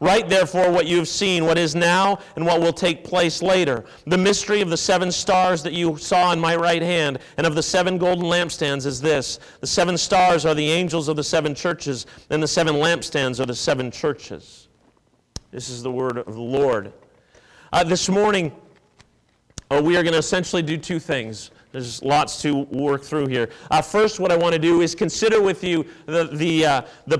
Write 0.00 0.30
therefore 0.30 0.70
what 0.72 0.86
you 0.86 0.96
have 0.96 1.08
seen, 1.08 1.44
what 1.44 1.58
is 1.58 1.74
now, 1.74 2.18
and 2.34 2.46
what 2.46 2.60
will 2.60 2.72
take 2.72 3.04
place 3.04 3.42
later. 3.42 3.84
The 4.06 4.16
mystery 4.16 4.62
of 4.62 4.70
the 4.70 4.76
seven 4.76 5.12
stars 5.12 5.62
that 5.62 5.74
you 5.74 5.98
saw 5.98 6.32
in 6.32 6.40
my 6.40 6.56
right 6.56 6.80
hand, 6.80 7.18
and 7.36 7.46
of 7.46 7.54
the 7.54 7.62
seven 7.62 7.98
golden 7.98 8.24
lampstands 8.24 8.86
is 8.86 9.00
this 9.00 9.38
The 9.60 9.66
seven 9.66 9.98
stars 9.98 10.46
are 10.46 10.54
the 10.54 10.70
angels 10.70 11.08
of 11.08 11.16
the 11.16 11.24
seven 11.24 11.54
churches, 11.54 12.06
and 12.30 12.42
the 12.42 12.48
seven 12.48 12.76
lampstands 12.76 13.40
are 13.40 13.46
the 13.46 13.54
seven 13.54 13.90
churches. 13.90 14.68
This 15.50 15.68
is 15.68 15.82
the 15.82 15.92
word 15.92 16.16
of 16.16 16.32
the 16.32 16.40
Lord. 16.40 16.94
Uh, 17.70 17.84
this 17.84 18.08
morning, 18.08 18.52
uh, 19.70 19.82
we 19.84 19.98
are 19.98 20.02
going 20.02 20.14
to 20.14 20.18
essentially 20.18 20.62
do 20.62 20.78
two 20.78 20.98
things. 20.98 21.50
There's 21.72 22.02
lots 22.02 22.40
to 22.42 22.60
work 22.70 23.02
through 23.02 23.26
here. 23.26 23.50
Uh, 23.70 23.82
first, 23.82 24.18
what 24.18 24.32
I 24.32 24.36
want 24.36 24.54
to 24.54 24.58
do 24.58 24.80
is 24.80 24.94
consider 24.94 25.42
with 25.42 25.62
you 25.62 25.84
the, 26.06 26.24
the, 26.32 26.66
uh, 26.66 26.82
the 27.06 27.18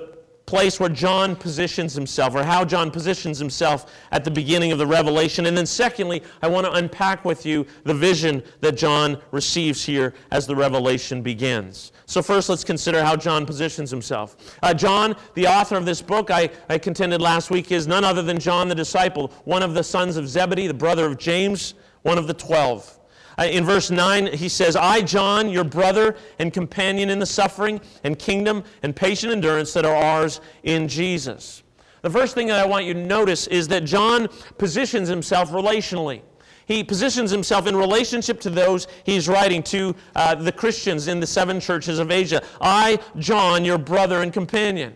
place 0.50 0.80
where 0.80 0.88
John 0.88 1.36
positions 1.36 1.94
himself, 1.94 2.34
or 2.34 2.42
how 2.42 2.64
John 2.64 2.90
positions 2.90 3.38
himself 3.38 3.86
at 4.10 4.24
the 4.24 4.30
beginning 4.32 4.72
of 4.72 4.78
the 4.78 4.86
revelation. 4.86 5.46
And 5.46 5.56
then, 5.56 5.64
secondly, 5.64 6.24
I 6.42 6.48
want 6.48 6.66
to 6.66 6.72
unpack 6.72 7.24
with 7.24 7.46
you 7.46 7.64
the 7.84 7.94
vision 7.94 8.42
that 8.60 8.76
John 8.76 9.22
receives 9.30 9.84
here 9.84 10.12
as 10.32 10.48
the 10.48 10.56
revelation 10.56 11.22
begins. 11.22 11.92
So, 12.06 12.20
first, 12.20 12.48
let's 12.48 12.64
consider 12.64 13.04
how 13.04 13.14
John 13.14 13.46
positions 13.46 13.92
himself. 13.92 14.58
Uh, 14.60 14.74
John, 14.74 15.14
the 15.34 15.46
author 15.46 15.76
of 15.76 15.84
this 15.84 16.02
book, 16.02 16.32
I, 16.32 16.50
I 16.68 16.78
contended 16.78 17.20
last 17.22 17.50
week, 17.50 17.70
is 17.70 17.86
none 17.86 18.02
other 18.02 18.22
than 18.22 18.40
John 18.40 18.66
the 18.66 18.74
disciple, 18.74 19.28
one 19.44 19.62
of 19.62 19.74
the 19.74 19.84
sons 19.84 20.16
of 20.16 20.28
Zebedee, 20.28 20.66
the 20.66 20.74
brother 20.74 21.06
of 21.06 21.16
James, 21.16 21.74
one 22.02 22.18
of 22.18 22.26
the 22.26 22.34
twelve. 22.34 22.99
Uh, 23.40 23.44
in 23.44 23.64
verse 23.64 23.90
9, 23.90 24.34
he 24.34 24.50
says, 24.50 24.76
I, 24.76 25.00
John, 25.00 25.48
your 25.48 25.64
brother 25.64 26.14
and 26.38 26.52
companion 26.52 27.08
in 27.08 27.18
the 27.18 27.26
suffering 27.26 27.80
and 28.04 28.18
kingdom 28.18 28.62
and 28.82 28.94
patient 28.94 29.32
endurance 29.32 29.72
that 29.72 29.86
are 29.86 29.96
ours 29.96 30.42
in 30.62 30.86
Jesus. 30.86 31.62
The 32.02 32.10
first 32.10 32.34
thing 32.34 32.48
that 32.48 32.60
I 32.60 32.66
want 32.66 32.84
you 32.84 32.92
to 32.92 33.00
notice 33.00 33.46
is 33.46 33.66
that 33.68 33.84
John 33.84 34.28
positions 34.58 35.08
himself 35.08 35.50
relationally. 35.52 36.20
He 36.66 36.84
positions 36.84 37.30
himself 37.30 37.66
in 37.66 37.74
relationship 37.74 38.40
to 38.40 38.50
those 38.50 38.86
he's 39.04 39.26
writing 39.26 39.62
to, 39.64 39.96
uh, 40.14 40.34
the 40.34 40.52
Christians 40.52 41.08
in 41.08 41.18
the 41.18 41.26
seven 41.26 41.60
churches 41.60 41.98
of 41.98 42.10
Asia. 42.10 42.42
I, 42.60 42.98
John, 43.16 43.64
your 43.64 43.78
brother 43.78 44.22
and 44.22 44.32
companion. 44.32 44.94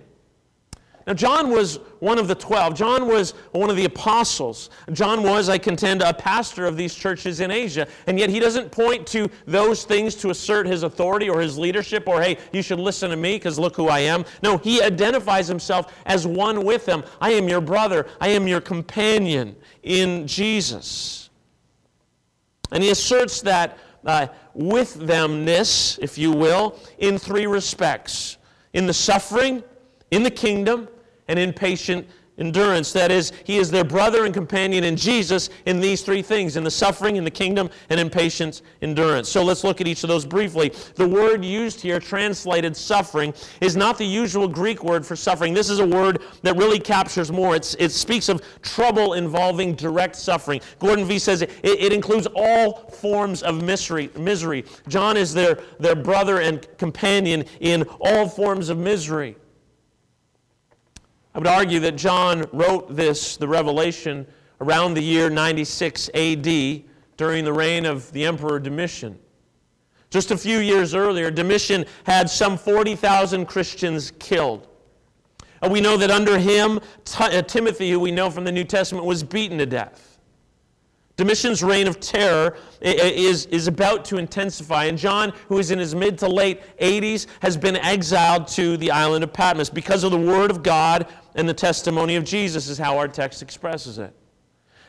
Now, 1.06 1.12
John 1.12 1.50
was 1.50 1.80
one 1.98 2.18
of 2.18 2.28
the 2.28 2.34
twelve. 2.34 2.74
John 2.74 3.06
was 3.06 3.32
one 3.52 3.68
of 3.68 3.76
the 3.76 3.84
apostles. 3.84 4.70
John 4.92 5.22
was, 5.22 5.50
I 5.50 5.58
contend, 5.58 6.00
a 6.00 6.14
pastor 6.14 6.64
of 6.64 6.78
these 6.78 6.94
churches 6.94 7.40
in 7.40 7.50
Asia. 7.50 7.86
And 8.06 8.18
yet 8.18 8.30
he 8.30 8.40
doesn't 8.40 8.72
point 8.72 9.06
to 9.08 9.28
those 9.46 9.84
things 9.84 10.14
to 10.16 10.30
assert 10.30 10.66
his 10.66 10.82
authority 10.82 11.28
or 11.28 11.42
his 11.42 11.58
leadership 11.58 12.08
or, 12.08 12.22
hey, 12.22 12.38
you 12.52 12.62
should 12.62 12.78
listen 12.78 13.10
to 13.10 13.16
me 13.16 13.36
because 13.36 13.58
look 13.58 13.76
who 13.76 13.88
I 13.88 14.00
am. 14.00 14.24
No, 14.42 14.56
he 14.56 14.80
identifies 14.80 15.46
himself 15.46 15.92
as 16.06 16.26
one 16.26 16.64
with 16.64 16.86
them. 16.86 17.04
I 17.20 17.32
am 17.32 17.48
your 17.48 17.60
brother. 17.60 18.06
I 18.18 18.28
am 18.28 18.48
your 18.48 18.62
companion 18.62 19.56
in 19.82 20.26
Jesus. 20.26 21.28
And 22.72 22.82
he 22.82 22.90
asserts 22.90 23.42
that 23.42 23.78
uh, 24.06 24.28
with 24.54 24.94
themness, 24.94 25.98
if 26.00 26.16
you 26.16 26.32
will, 26.32 26.78
in 26.98 27.18
three 27.18 27.46
respects 27.46 28.38
in 28.72 28.86
the 28.86 28.94
suffering, 28.94 29.62
in 30.10 30.22
the 30.22 30.30
kingdom, 30.30 30.88
and 31.28 31.38
in 31.38 31.52
patient 31.52 32.06
endurance. 32.38 32.92
That 32.92 33.10
is, 33.10 33.32
he 33.44 33.58
is 33.58 33.70
their 33.70 33.84
brother 33.84 34.24
and 34.24 34.34
companion 34.34 34.84
in 34.84 34.96
Jesus 34.96 35.50
in 35.66 35.80
these 35.80 36.02
three 36.02 36.22
things 36.22 36.56
in 36.56 36.64
the 36.64 36.70
suffering, 36.70 37.16
in 37.16 37.24
the 37.24 37.30
kingdom, 37.30 37.70
and 37.90 38.00
in 38.00 38.10
patient 38.10 38.62
endurance. 38.82 39.28
So 39.28 39.42
let's 39.42 39.64
look 39.64 39.80
at 39.80 39.86
each 39.86 40.02
of 40.02 40.08
those 40.08 40.26
briefly. 40.26 40.72
The 40.96 41.06
word 41.06 41.44
used 41.44 41.80
here, 41.80 42.00
translated 42.00 42.76
suffering, 42.76 43.34
is 43.60 43.76
not 43.76 43.98
the 43.98 44.04
usual 44.04 44.48
Greek 44.48 44.82
word 44.82 45.06
for 45.06 45.16
suffering. 45.16 45.54
This 45.54 45.70
is 45.70 45.78
a 45.78 45.86
word 45.86 46.22
that 46.42 46.56
really 46.56 46.80
captures 46.80 47.30
more. 47.30 47.54
It's, 47.54 47.74
it 47.78 47.90
speaks 47.90 48.28
of 48.28 48.42
trouble 48.62 49.14
involving 49.14 49.74
direct 49.74 50.16
suffering. 50.16 50.60
Gordon 50.78 51.06
Fee 51.06 51.18
says 51.18 51.42
it, 51.42 51.50
it 51.62 51.92
includes 51.92 52.26
all 52.34 52.88
forms 52.88 53.42
of 53.42 53.62
misery, 53.62 54.10
misery. 54.18 54.64
John 54.88 55.16
is 55.16 55.32
their, 55.32 55.58
their 55.78 55.94
brother 55.94 56.40
and 56.40 56.66
companion 56.78 57.44
in 57.60 57.84
all 58.00 58.28
forms 58.28 58.68
of 58.68 58.78
misery. 58.78 59.36
I 61.34 61.38
would 61.38 61.48
argue 61.48 61.80
that 61.80 61.96
John 61.96 62.44
wrote 62.52 62.94
this, 62.94 63.36
the 63.36 63.48
Revelation, 63.48 64.26
around 64.60 64.94
the 64.94 65.02
year 65.02 65.28
96 65.28 66.08
AD 66.14 66.82
during 67.16 67.44
the 67.44 67.52
reign 67.52 67.86
of 67.86 68.10
the 68.12 68.24
Emperor 68.24 68.60
Domitian. 68.60 69.18
Just 70.10 70.30
a 70.30 70.36
few 70.36 70.58
years 70.58 70.94
earlier, 70.94 71.32
Domitian 71.32 71.86
had 72.04 72.30
some 72.30 72.56
40,000 72.56 73.46
Christians 73.46 74.12
killed. 74.20 74.68
We 75.68 75.80
know 75.80 75.96
that 75.96 76.10
under 76.10 76.38
him, 76.38 76.78
uh, 77.18 77.42
Timothy, 77.42 77.90
who 77.90 77.98
we 77.98 78.12
know 78.12 78.30
from 78.30 78.44
the 78.44 78.52
New 78.52 78.64
Testament, 78.64 79.06
was 79.06 79.24
beaten 79.24 79.58
to 79.58 79.66
death. 79.66 80.13
Domitian's 81.16 81.62
reign 81.62 81.86
of 81.86 82.00
terror 82.00 82.56
is, 82.80 83.46
is 83.46 83.68
about 83.68 84.04
to 84.06 84.16
intensify, 84.16 84.86
and 84.86 84.98
John, 84.98 85.32
who 85.48 85.58
is 85.58 85.70
in 85.70 85.78
his 85.78 85.94
mid 85.94 86.18
to 86.18 86.28
late 86.28 86.60
80s, 86.78 87.26
has 87.40 87.56
been 87.56 87.76
exiled 87.76 88.48
to 88.48 88.76
the 88.78 88.90
island 88.90 89.22
of 89.22 89.32
Patmos 89.32 89.70
because 89.70 90.02
of 90.02 90.10
the 90.10 90.18
word 90.18 90.50
of 90.50 90.64
God 90.64 91.06
and 91.36 91.48
the 91.48 91.54
testimony 91.54 92.16
of 92.16 92.24
Jesus, 92.24 92.68
is 92.68 92.78
how 92.78 92.98
our 92.98 93.06
text 93.06 93.42
expresses 93.42 93.98
it. 93.98 94.12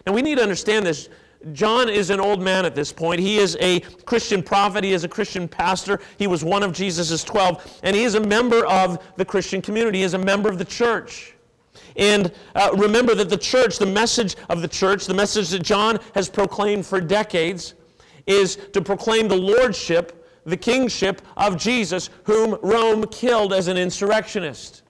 And 0.08 0.16
we 0.16 0.24
need 0.24 0.38
to 0.38 0.44
understand 0.44 0.84
this. 0.86 1.10
John 1.52 1.90
is 1.90 2.10
an 2.10 2.20
old 2.20 2.42
man 2.42 2.66
at 2.66 2.74
this 2.74 2.92
point. 2.92 3.20
He 3.20 3.38
is 3.38 3.56
a 3.60 3.82
Christian 3.82 4.42
prophet. 4.42 4.84
He 4.84 4.94
is 4.94 5.04
a 5.04 5.08
Christian 5.08 5.48
pastor. 5.48 6.00
He 6.18 6.26
was 6.26 6.44
one 6.44 6.64
of 6.64 6.74
Jesus' 6.74 7.24
12, 7.24 7.82
and 7.84 7.96
he 7.96 8.04
is 8.04 8.16
a 8.16 8.20
member 8.20 8.66
of 8.66 9.04
the 9.16 9.26
Christian 9.26 9.62
community. 9.62 10.00
He 10.00 10.04
is 10.04 10.16
a 10.16 10.20
member 10.20 10.50
of 10.50 10.58
the 10.58 10.66
church. 10.66 11.35
And 11.96 12.32
uh, 12.56 12.72
remember 12.78 13.16
that 13.16 13.30
the 13.30 13.38
church, 13.38 13.78
the 13.78 13.86
message 13.86 14.36
of 14.50 14.62
the 14.62 14.68
church, 14.68 15.06
the 15.06 15.14
message 15.14 15.50
that 15.50 15.64
John 15.64 16.00
has 16.14 16.30
proclaimed 16.30 16.86
for 16.86 17.00
decades, 17.00 17.74
is 18.28 18.58
to 18.74 18.82
proclaim 18.82 19.28
the 19.28 19.38
lordship, 19.38 20.28
the 20.46 20.58
kingship 20.58 21.22
of 21.38 21.58
Jesus, 21.58 22.10
whom 22.24 22.58
Rome 22.62 23.06
killed 23.06 23.54
as 23.54 23.68
an 23.68 23.78
insurrectionist. 23.78 24.84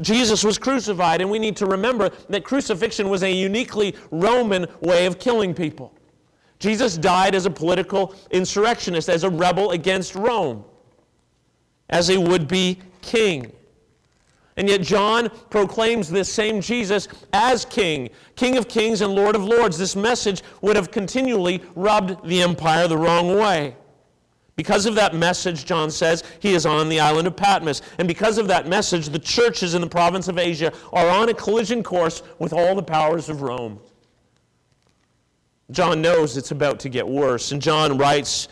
Jesus 0.00 0.44
was 0.44 0.56
crucified, 0.56 1.20
and 1.20 1.30
we 1.30 1.38
need 1.38 1.56
to 1.56 1.66
remember 1.66 2.10
that 2.28 2.44
crucifixion 2.44 3.08
was 3.08 3.22
a 3.22 3.30
uniquely 3.30 3.94
Roman 4.10 4.66
way 4.80 5.06
of 5.06 5.18
killing 5.18 5.52
people. 5.52 5.92
Jesus 6.58 6.96
died 6.96 7.34
as 7.34 7.46
a 7.46 7.50
political 7.50 8.14
insurrectionist, 8.30 9.08
as 9.08 9.24
a 9.24 9.30
rebel 9.30 9.72
against 9.72 10.14
Rome, 10.14 10.64
as 11.88 12.10
a 12.10 12.18
would 12.18 12.46
be 12.46 12.78
king. 13.02 13.52
And 14.56 14.68
yet, 14.68 14.82
John 14.82 15.30
proclaims 15.48 16.10
this 16.10 16.32
same 16.32 16.60
Jesus 16.60 17.08
as 17.32 17.64
King, 17.64 18.10
King 18.36 18.58
of 18.58 18.68
kings 18.68 19.00
and 19.00 19.14
Lord 19.14 19.36
of 19.36 19.44
lords. 19.44 19.78
This 19.78 19.96
message 19.96 20.42
would 20.60 20.76
have 20.76 20.90
continually 20.90 21.62
rubbed 21.74 22.26
the 22.28 22.42
empire 22.42 22.88
the 22.88 22.98
wrong 22.98 23.38
way. 23.38 23.76
Because 24.56 24.84
of 24.84 24.94
that 24.96 25.14
message, 25.14 25.64
John 25.64 25.90
says, 25.90 26.22
he 26.40 26.52
is 26.52 26.66
on 26.66 26.90
the 26.90 27.00
island 27.00 27.26
of 27.26 27.34
Patmos. 27.34 27.80
And 27.96 28.06
because 28.06 28.36
of 28.36 28.46
that 28.48 28.68
message, 28.68 29.08
the 29.08 29.18
churches 29.18 29.72
in 29.74 29.80
the 29.80 29.86
province 29.86 30.28
of 30.28 30.36
Asia 30.36 30.70
are 30.92 31.08
on 31.08 31.30
a 31.30 31.34
collision 31.34 31.82
course 31.82 32.22
with 32.38 32.52
all 32.52 32.74
the 32.74 32.82
powers 32.82 33.30
of 33.30 33.40
Rome. 33.40 33.80
John 35.70 36.02
knows 36.02 36.36
it's 36.36 36.50
about 36.50 36.78
to 36.80 36.90
get 36.90 37.08
worse. 37.08 37.52
And 37.52 37.62
John 37.62 37.96
writes, 37.96 38.48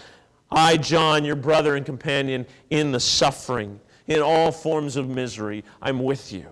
I, 0.51 0.79
John, 0.79 1.27
your 1.27 1.37
brother 1.37 1.77
and 1.77 1.85
companion 1.85 2.47
in 2.71 2.91
the 2.91 3.01
suffering 3.01 3.79
in 4.09 4.21
all 4.21 4.51
forms 4.51 4.97
of 4.97 5.09
misery, 5.09 5.65
I'm 5.81 6.03
with 6.03 6.33
you. 6.33 6.47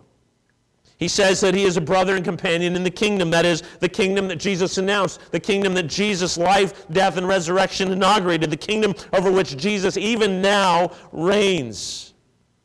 He 0.98 1.08
says 1.08 1.40
that 1.42 1.54
he 1.54 1.64
is 1.64 1.76
a 1.76 1.80
brother 1.80 2.16
and 2.16 2.24
companion 2.24 2.74
in 2.74 2.82
the 2.82 2.90
kingdom. 2.90 3.30
That 3.30 3.44
is, 3.44 3.62
the 3.80 3.88
kingdom 3.88 4.28
that 4.28 4.36
Jesus 4.36 4.78
announced, 4.78 5.20
the 5.30 5.40
kingdom 5.40 5.74
that 5.74 5.88
Jesus' 5.88 6.38
life, 6.38 6.86
death, 6.90 7.18
and 7.18 7.28
resurrection 7.28 7.92
inaugurated, 7.92 8.50
the 8.50 8.56
kingdom 8.56 8.94
over 9.12 9.30
which 9.30 9.56
Jesus 9.58 9.98
even 9.98 10.40
now 10.40 10.92
reigns. 11.12 12.14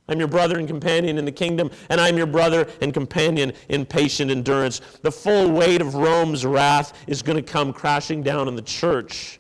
I'm 0.08 0.20
your 0.20 0.30
brother 0.30 0.60
and 0.60 0.68
companion 0.68 1.18
in 1.18 1.26
the 1.26 1.32
kingdom, 1.32 1.72
and 1.90 2.00
I'm 2.00 2.18
your 2.18 2.28
brother 2.28 2.68
and 2.82 2.94
companion 2.94 3.54
in 3.70 3.86
patient 3.86 4.32
endurance. 4.32 4.82
The 5.02 5.12
full 5.12 5.52
weight 5.52 5.82
of 5.82 5.96
Rome's 5.96 6.46
wrath 6.46 6.94
is 7.08 7.22
going 7.22 7.38
to 7.38 7.52
come 7.52 7.74
crashing 7.74 8.24
down 8.24 8.48
on 8.48 8.56
the 8.56 8.62
church. 8.62 9.40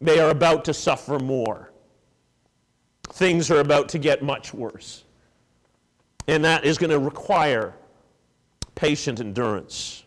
They 0.00 0.20
are 0.20 0.30
about 0.30 0.64
to 0.66 0.74
suffer 0.74 1.18
more 1.18 1.73
things 3.14 3.48
are 3.50 3.60
about 3.60 3.88
to 3.90 3.98
get 3.98 4.22
much 4.22 4.52
worse. 4.52 5.04
And 6.26 6.44
that 6.44 6.64
is 6.64 6.78
going 6.78 6.90
to 6.90 6.98
require 6.98 7.74
patient 8.74 9.20
endurance. 9.20 10.04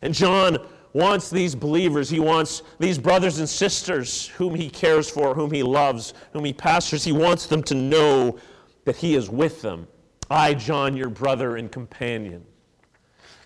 And 0.00 0.14
John 0.14 0.58
wants 0.94 1.28
these 1.28 1.54
believers, 1.54 2.08
he 2.08 2.20
wants 2.20 2.62
these 2.78 2.98
brothers 2.98 3.40
and 3.40 3.48
sisters 3.48 4.28
whom 4.28 4.54
he 4.54 4.70
cares 4.70 5.10
for, 5.10 5.34
whom 5.34 5.50
he 5.50 5.62
loves, 5.62 6.14
whom 6.32 6.44
he 6.44 6.52
pastors, 6.52 7.04
he 7.04 7.12
wants 7.12 7.46
them 7.46 7.62
to 7.64 7.74
know 7.74 8.38
that 8.84 8.96
he 8.96 9.16
is 9.16 9.28
with 9.28 9.60
them. 9.60 9.86
I, 10.30 10.54
John, 10.54 10.96
your 10.96 11.10
brother 11.10 11.56
and 11.56 11.70
companion. 11.70 12.44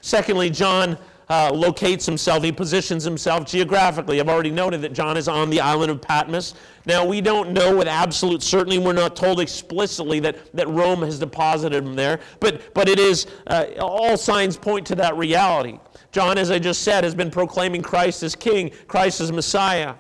Secondly, 0.03 0.51
John 0.51 0.97
uh, 1.31 1.53
locates 1.53 2.07
himself, 2.07 2.43
he 2.43 2.51
positions 2.51 3.05
himself 3.05 3.45
geographically. 3.45 4.21
I've 4.21 4.29
already 4.29 4.51
noted 4.51 4.81
that 4.83 4.93
John 4.93 5.17
is 5.17 5.29
on 5.29 5.51
the 5.51 5.61
island 5.61 5.91
of 5.91 6.01
Patmos. 6.01 6.55
Now, 6.87 7.05
we 7.05 7.21
don't 7.21 7.53
know 7.53 7.77
with 7.77 7.87
absolute 7.87 8.43
certainty, 8.43 8.79
we're 8.79 8.95
not 8.95 9.15
told 9.15 9.41
explicitly 9.41 10.21
that, 10.21 10.55
that 10.55 10.69
Rome 10.69 11.03
has 11.03 11.19
deposited 11.19 11.85
him 11.85 11.95
there, 11.95 12.21
but, 12.41 12.73
but 12.73 12.89
it 12.89 12.99
is, 12.99 13.27
uh, 13.47 13.67
all 13.79 14.17
signs 14.17 14.57
point 14.57 14.87
to 14.87 14.95
that 14.97 15.17
reality. 15.17 15.79
John, 16.13 16.39
as 16.39 16.51
I 16.51 16.59
just 16.59 16.83
said, 16.83 17.05
has 17.05 17.15
been 17.15 17.31
proclaiming 17.31 17.83
Christ 17.83 18.23
as 18.23 18.35
King, 18.35 18.71
Christ 18.87 19.21
as 19.21 19.31
Messiah. 19.31 19.95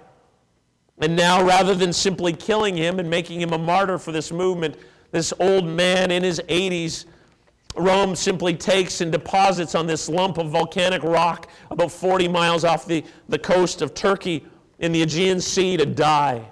And 1.00 1.14
now, 1.14 1.44
rather 1.44 1.74
than 1.74 1.92
simply 1.92 2.32
killing 2.32 2.76
him 2.76 2.98
and 2.98 3.08
making 3.08 3.40
him 3.40 3.52
a 3.52 3.58
martyr 3.58 3.98
for 3.98 4.10
this 4.10 4.32
movement, 4.32 4.76
this 5.10 5.32
old 5.38 5.66
man 5.66 6.10
in 6.10 6.22
his 6.22 6.40
80s 6.48 7.04
Rome 7.76 8.16
simply 8.16 8.54
takes 8.54 9.00
and 9.00 9.12
deposits 9.12 9.74
on 9.74 9.86
this 9.86 10.08
lump 10.08 10.38
of 10.38 10.50
volcanic 10.50 11.02
rock 11.02 11.50
about 11.70 11.92
40 11.92 12.28
miles 12.28 12.64
off 12.64 12.86
the, 12.86 13.04
the 13.28 13.38
coast 13.38 13.82
of 13.82 13.94
Turkey 13.94 14.44
in 14.78 14.92
the 14.92 15.02
Aegean 15.02 15.40
Sea 15.40 15.76
to 15.76 15.86
die. 15.86 16.48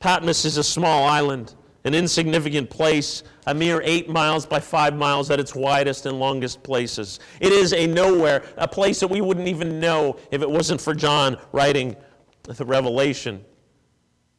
Patmos 0.00 0.44
is 0.46 0.56
a 0.56 0.64
small 0.64 1.04
island, 1.04 1.54
an 1.84 1.94
insignificant 1.94 2.70
place, 2.70 3.22
a 3.46 3.54
mere 3.54 3.82
eight 3.84 4.08
miles 4.08 4.46
by 4.46 4.58
five 4.58 4.96
miles 4.96 5.30
at 5.30 5.38
its 5.38 5.54
widest 5.54 6.06
and 6.06 6.18
longest 6.18 6.62
places. 6.62 7.20
It 7.38 7.52
is 7.52 7.74
a 7.74 7.86
nowhere, 7.86 8.44
a 8.56 8.66
place 8.66 8.98
that 9.00 9.08
we 9.08 9.20
wouldn't 9.20 9.46
even 9.46 9.78
know 9.78 10.16
if 10.30 10.40
it 10.40 10.50
wasn't 10.50 10.80
for 10.80 10.94
John 10.94 11.36
writing 11.52 11.96
the 12.44 12.64
Revelation. 12.64 13.44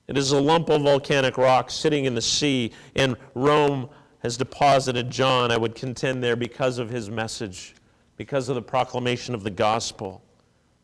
It 0.08 0.18
is 0.18 0.32
a 0.32 0.40
lump 0.40 0.70
of 0.70 0.82
volcanic 0.82 1.38
rock 1.38 1.72
sitting 1.72 2.06
in 2.06 2.16
the 2.16 2.22
sea, 2.22 2.72
and 2.96 3.16
Rome 3.34 3.90
has 4.20 4.38
deposited 4.38 5.10
John, 5.10 5.52
I 5.52 5.58
would 5.58 5.76
contend, 5.76 6.24
there 6.24 6.36
because 6.36 6.78
of 6.78 6.90
his 6.90 7.10
message, 7.10 7.76
because 8.18 8.50
of 8.50 8.56
the 8.56 8.62
proclamation 8.62 9.34
of 9.34 9.44
the 9.44 9.50
gospel. 9.50 10.22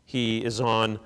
He 0.06 0.44
is 0.44 0.62
on 0.62 1.00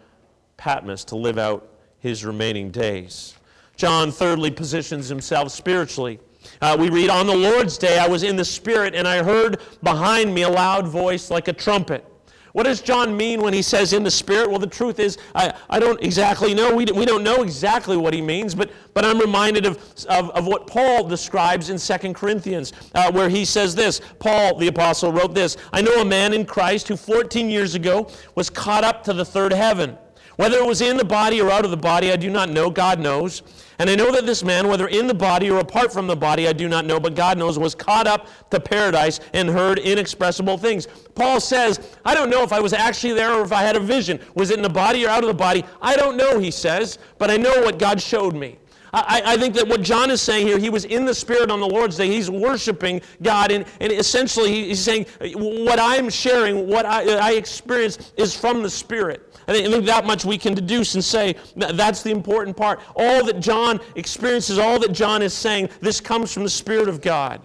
Patmos 0.58 1.04
to 1.06 1.16
live 1.16 1.38
out 1.38 1.68
his 2.00 2.24
remaining 2.24 2.72
days. 2.72 3.36
John, 3.76 4.12
thirdly, 4.12 4.52
positions 4.52 5.10
himself 5.10 5.52
spiritually. 5.52 6.20
Uh, 6.62 6.78
we 6.80 6.90
read, 6.90 7.10
On 7.10 7.28
the 7.28 7.36
Lord's 7.36 7.78
day, 7.78 7.98
I 7.98 8.08
was 8.08 8.24
in 8.24 8.36
the 8.36 8.46
Spirit, 8.46 8.96
and 8.96 9.08
I 9.08 9.24
heard 9.24 9.60
behind 9.84 10.34
me 10.34 10.44
a 10.44 10.50
loud 10.50 10.88
voice 10.88 11.30
like 11.30 11.48
a 11.48 11.54
trumpet. 11.54 12.06
What 12.54 12.64
does 12.64 12.82
John 12.82 13.16
mean 13.16 13.42
when 13.42 13.54
he 13.54 13.62
says 13.62 13.94
in 13.94 14.04
the 14.04 14.12
Spirit? 14.12 14.50
Well, 14.50 14.60
the 14.60 14.68
truth 14.68 15.00
is, 15.00 15.18
I, 15.34 15.54
I 15.70 15.80
don't 15.80 16.02
exactly 16.04 16.54
know. 16.54 16.76
We, 16.76 16.86
we 16.86 17.06
don't 17.06 17.24
know 17.24 17.44
exactly 17.44 17.96
what 17.96 18.14
he 18.14 18.22
means, 18.22 18.54
but, 18.54 18.72
but 18.94 19.06
I'm 19.06 19.20
reminded 19.20 19.66
of, 19.66 19.78
of, 20.10 20.30
of 20.32 20.48
what 20.48 20.68
Paul 20.68 21.08
describes 21.08 21.70
in 21.70 21.78
2 21.78 22.14
Corinthians, 22.14 22.74
uh, 22.94 23.12
where 23.12 23.30
he 23.30 23.46
says 23.46 23.74
this. 23.74 24.02
Paul, 24.20 24.58
the 24.58 24.68
apostle, 24.68 25.12
wrote 25.12 25.34
this 25.34 25.58
I 25.72 25.82
know 25.82 26.02
a 26.02 26.06
man 26.06 26.34
in 26.34 26.46
Christ 26.46 26.88
who 26.88 26.98
14 26.98 27.50
years 27.50 27.76
ago 27.76 28.10
was 28.36 28.50
caught 28.50 28.84
up 28.84 29.04
to 29.06 29.14
the 29.14 29.26
third 29.26 29.54
heaven. 29.54 29.98
Whether 30.42 30.58
it 30.58 30.66
was 30.66 30.82
in 30.82 30.98
the 30.98 31.06
body 31.06 31.40
or 31.40 31.52
out 31.52 31.66
of 31.66 31.70
the 31.70 31.78
body, 31.78 32.12
I 32.12 32.16
do 32.16 32.28
not 32.28 32.50
know. 32.50 32.72
God 32.72 33.00
knows. 33.00 33.44
And 33.78 33.88
I 33.92 33.96
know 33.96 34.12
that 34.12 34.26
this 34.26 34.44
man, 34.44 34.68
whether 34.68 34.88
in 34.88 35.06
the 35.06 35.14
body 35.14 35.52
or 35.52 35.60
apart 35.60 35.94
from 35.94 36.08
the 36.08 36.16
body, 36.16 36.48
I 36.48 36.54
do 36.54 36.68
not 36.68 36.84
know, 36.84 37.00
but 37.00 37.14
God 37.14 37.38
knows, 37.38 37.60
was 37.60 37.76
caught 37.76 38.08
up 38.08 38.26
to 38.50 38.60
paradise 38.60 39.20
and 39.36 39.48
heard 39.48 39.78
inexpressible 39.78 40.58
things. 40.58 40.88
Paul 41.14 41.40
says, 41.40 41.96
I 42.04 42.16
don't 42.16 42.32
know 42.32 42.42
if 42.42 42.52
I 42.52 42.60
was 42.60 42.74
actually 42.74 43.14
there 43.14 43.36
or 43.36 43.44
if 43.44 43.52
I 43.52 43.62
had 43.62 43.76
a 43.76 43.80
vision. 43.80 44.20
Was 44.34 44.50
it 44.50 44.58
in 44.58 44.64
the 44.64 44.70
body 44.70 45.06
or 45.06 45.10
out 45.10 45.24
of 45.24 45.28
the 45.28 45.36
body? 45.36 45.64
I 45.80 45.96
don't 45.96 46.18
know, 46.18 46.40
he 46.40 46.50
says, 46.50 46.98
but 47.20 47.30
I 47.30 47.38
know 47.38 47.62
what 47.62 47.78
God 47.78 48.02
showed 48.02 48.36
me. 48.36 48.58
I, 48.94 49.22
I, 49.26 49.38
think 49.38 49.56
that 49.56 49.68
what 49.68 49.82
John 49.82 50.12
is 50.12 50.22
saying 50.22 50.48
here, 50.48 50.60
he 50.60 50.70
was 50.70 50.84
in 50.86 51.06
the 51.06 51.14
Spirit 51.14 51.50
on 51.50 51.60
the 51.60 51.68
Lord's 51.68 51.96
Day. 51.96 52.08
He's 52.08 52.30
worshiping 52.30 53.02
God, 53.22 53.52
and, 53.52 53.66
and 53.80 53.92
essentially 53.92 54.66
he's 54.66 54.82
saying, 54.82 55.06
What 55.36 55.80
I'm 55.80 56.10
sharing, 56.10 56.68
what 56.68 56.86
I, 56.86 57.18
I 57.18 57.32
experience, 57.34 58.12
is 58.18 58.36
from 58.36 58.64
the 58.64 58.70
Spirit. 58.70 59.32
I 59.48 59.54
think, 59.54 59.86
that 59.86 60.06
much 60.06 60.26
we 60.26 60.38
can 60.38 60.54
deduce 60.54 60.96
and 60.96 61.04
say 61.04 61.36
that's 61.56 62.04
the 62.04 62.12
important 62.12 62.56
part. 62.56 62.80
All 62.96 63.26
that 63.26 63.40
John 63.40 63.80
experiences, 63.96 64.60
all 64.60 64.80
that 64.80 64.92
John 64.92 65.22
is 65.22 65.34
saying, 65.34 65.70
this 65.80 66.00
comes 66.00 66.34
from 66.34 66.44
the 66.44 66.50
Spirit 66.50 66.88
of 66.88 67.02
God. 67.02 67.42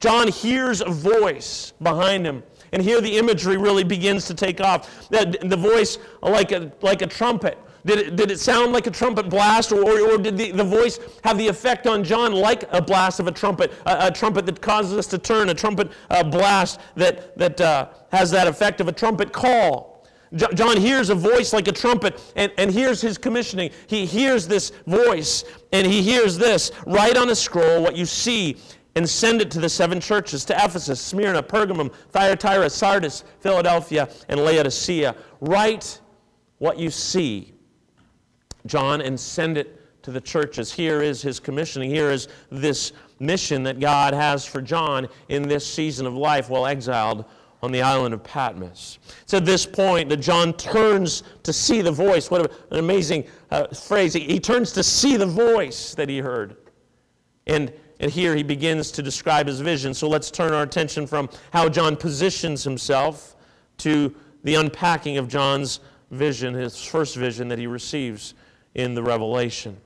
John 0.00 0.28
hears 0.28 0.80
a 0.82 0.88
voice 0.88 1.72
behind 1.82 2.26
him. 2.26 2.42
And 2.72 2.82
here 2.82 3.00
the 3.00 3.16
imagery 3.16 3.56
really 3.56 3.84
begins 3.84 4.26
to 4.26 4.34
take 4.34 4.60
off. 4.60 5.08
The, 5.08 5.56
voice 5.56 5.98
like 6.22 6.52
a, 6.52 6.72
like 6.82 7.02
a 7.02 7.06
trumpet. 7.06 7.58
Did 7.86 7.98
it, 7.98 8.16
did 8.16 8.30
it 8.32 8.40
sound 8.40 8.72
like 8.72 8.88
a 8.88 8.90
trumpet 8.90 9.30
blast, 9.30 9.70
or, 9.70 9.80
or, 9.80 10.14
or 10.14 10.18
did 10.18 10.36
the, 10.36 10.50
the 10.50 10.64
voice 10.64 10.98
have 11.22 11.38
the 11.38 11.46
effect 11.46 11.86
on 11.86 12.02
John 12.02 12.32
like 12.32 12.64
a 12.72 12.82
blast 12.82 13.20
of 13.20 13.28
a 13.28 13.32
trumpet, 13.32 13.72
a, 13.86 14.08
a 14.08 14.10
trumpet 14.10 14.44
that 14.46 14.60
causes 14.60 14.98
us 14.98 15.06
to 15.06 15.18
turn, 15.18 15.50
a 15.50 15.54
trumpet 15.54 15.92
uh, 16.10 16.24
blast 16.24 16.80
that, 16.96 17.38
that 17.38 17.60
uh, 17.60 17.88
has 18.10 18.32
that 18.32 18.48
effect 18.48 18.80
of 18.80 18.88
a 18.88 18.92
trumpet 18.92 19.32
call? 19.32 20.04
John 20.34 20.76
hears 20.76 21.08
a 21.10 21.14
voice 21.14 21.52
like 21.52 21.68
a 21.68 21.72
trumpet 21.72 22.20
and, 22.34 22.52
and 22.58 22.72
hears 22.72 23.00
his 23.00 23.16
commissioning. 23.16 23.70
He 23.86 24.04
hears 24.04 24.48
this 24.48 24.72
voice 24.86 25.44
and 25.72 25.86
he 25.86 26.02
hears 26.02 26.36
this 26.36 26.72
Write 26.86 27.16
on 27.16 27.30
a 27.30 27.34
scroll 27.34 27.80
what 27.80 27.96
you 27.96 28.04
see 28.04 28.56
and 28.96 29.08
send 29.08 29.40
it 29.40 29.50
to 29.52 29.60
the 29.60 29.68
seven 29.68 30.00
churches 30.00 30.44
to 30.46 30.54
Ephesus, 30.54 31.00
Smyrna, 31.00 31.42
Pergamum, 31.42 31.92
Thyatira, 32.10 32.68
Sardis, 32.68 33.22
Philadelphia, 33.40 34.08
and 34.28 34.40
Laodicea. 34.40 35.14
Write 35.40 36.00
what 36.58 36.78
you 36.78 36.90
see, 36.90 37.52
John, 38.66 39.00
and 39.00 39.18
send 39.18 39.56
it 39.56 40.02
to 40.02 40.10
the 40.10 40.20
churches. 40.20 40.72
Here 40.72 41.02
is 41.02 41.20
his 41.20 41.40
commissioning. 41.40 41.90
Here 41.90 42.10
is 42.10 42.28
this 42.50 42.92
mission 43.18 43.62
that 43.64 43.80
God 43.80 44.14
has 44.14 44.44
for 44.44 44.62
John 44.62 45.08
in 45.28 45.48
this 45.48 45.66
season 45.66 46.06
of 46.06 46.14
life 46.14 46.48
while 46.48 46.66
exiled 46.66 47.24
on 47.62 47.72
the 47.72 47.82
island 47.82 48.14
of 48.14 48.22
Patmos. 48.22 48.98
It's 49.22 49.34
at 49.34 49.44
this 49.44 49.66
point 49.66 50.08
that 50.10 50.18
John 50.18 50.52
turns 50.52 51.22
to 51.42 51.52
see 51.52 51.80
the 51.80 51.90
voice. 51.90 52.30
What 52.30 52.52
an 52.70 52.78
amazing 52.78 53.24
uh, 53.50 53.66
phrase. 53.68 54.12
He, 54.12 54.20
he 54.20 54.38
turns 54.38 54.72
to 54.72 54.82
see 54.82 55.16
the 55.16 55.26
voice 55.26 55.94
that 55.94 56.08
he 56.08 56.18
heard. 56.18 56.56
And, 57.46 57.72
and 57.98 58.10
here 58.10 58.36
he 58.36 58.42
begins 58.42 58.92
to 58.92 59.02
describe 59.02 59.46
his 59.46 59.60
vision. 59.60 59.94
So 59.94 60.08
let's 60.08 60.30
turn 60.30 60.52
our 60.52 60.62
attention 60.62 61.06
from 61.06 61.28
how 61.52 61.68
John 61.68 61.96
positions 61.96 62.62
himself 62.62 63.34
to 63.78 64.14
the 64.44 64.54
unpacking 64.54 65.18
of 65.18 65.26
John's 65.26 65.80
vision, 66.12 66.54
his 66.54 66.84
first 66.84 67.16
vision 67.16 67.48
that 67.48 67.58
he 67.58 67.66
receives 67.66 68.34
in 68.76 68.94
the 68.94 69.02
Revelation. 69.02 69.76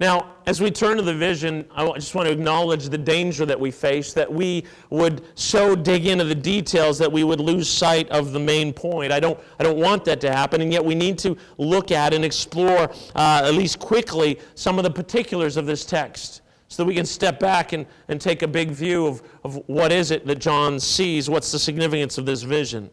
Now, 0.00 0.34
as 0.46 0.60
we 0.60 0.70
turn 0.70 0.96
to 0.96 1.02
the 1.02 1.14
vision, 1.14 1.64
I 1.74 1.86
just 1.94 2.14
want 2.14 2.26
to 2.26 2.32
acknowledge 2.32 2.88
the 2.88 2.98
danger 2.98 3.46
that 3.46 3.58
we 3.58 3.70
face, 3.70 4.12
that 4.14 4.32
we 4.32 4.64
would 4.90 5.22
so 5.36 5.76
dig 5.76 6.06
into 6.06 6.24
the 6.24 6.34
details 6.34 6.98
that 6.98 7.10
we 7.10 7.22
would 7.22 7.40
lose 7.40 7.68
sight 7.68 8.08
of 8.10 8.32
the 8.32 8.40
main 8.40 8.72
point. 8.72 9.12
I 9.12 9.20
don't, 9.20 9.38
I 9.58 9.62
don't 9.62 9.78
want 9.78 10.04
that 10.06 10.20
to 10.22 10.32
happen, 10.32 10.60
and 10.62 10.72
yet 10.72 10.84
we 10.84 10.94
need 10.94 11.18
to 11.20 11.36
look 11.58 11.92
at 11.92 12.12
and 12.12 12.24
explore, 12.24 12.90
uh, 13.14 13.42
at 13.44 13.54
least 13.54 13.78
quickly, 13.78 14.40
some 14.54 14.78
of 14.78 14.84
the 14.84 14.90
particulars 14.90 15.56
of 15.56 15.66
this 15.66 15.84
text 15.84 16.42
so 16.68 16.82
that 16.82 16.86
we 16.88 16.94
can 16.94 17.06
step 17.06 17.38
back 17.38 17.72
and, 17.72 17.86
and 18.08 18.20
take 18.20 18.42
a 18.42 18.48
big 18.48 18.70
view 18.70 19.06
of, 19.06 19.22
of 19.44 19.62
what 19.66 19.92
is 19.92 20.10
it 20.10 20.26
that 20.26 20.40
John 20.40 20.80
sees, 20.80 21.30
what's 21.30 21.52
the 21.52 21.58
significance 21.58 22.18
of 22.18 22.26
this 22.26 22.42
vision. 22.42 22.90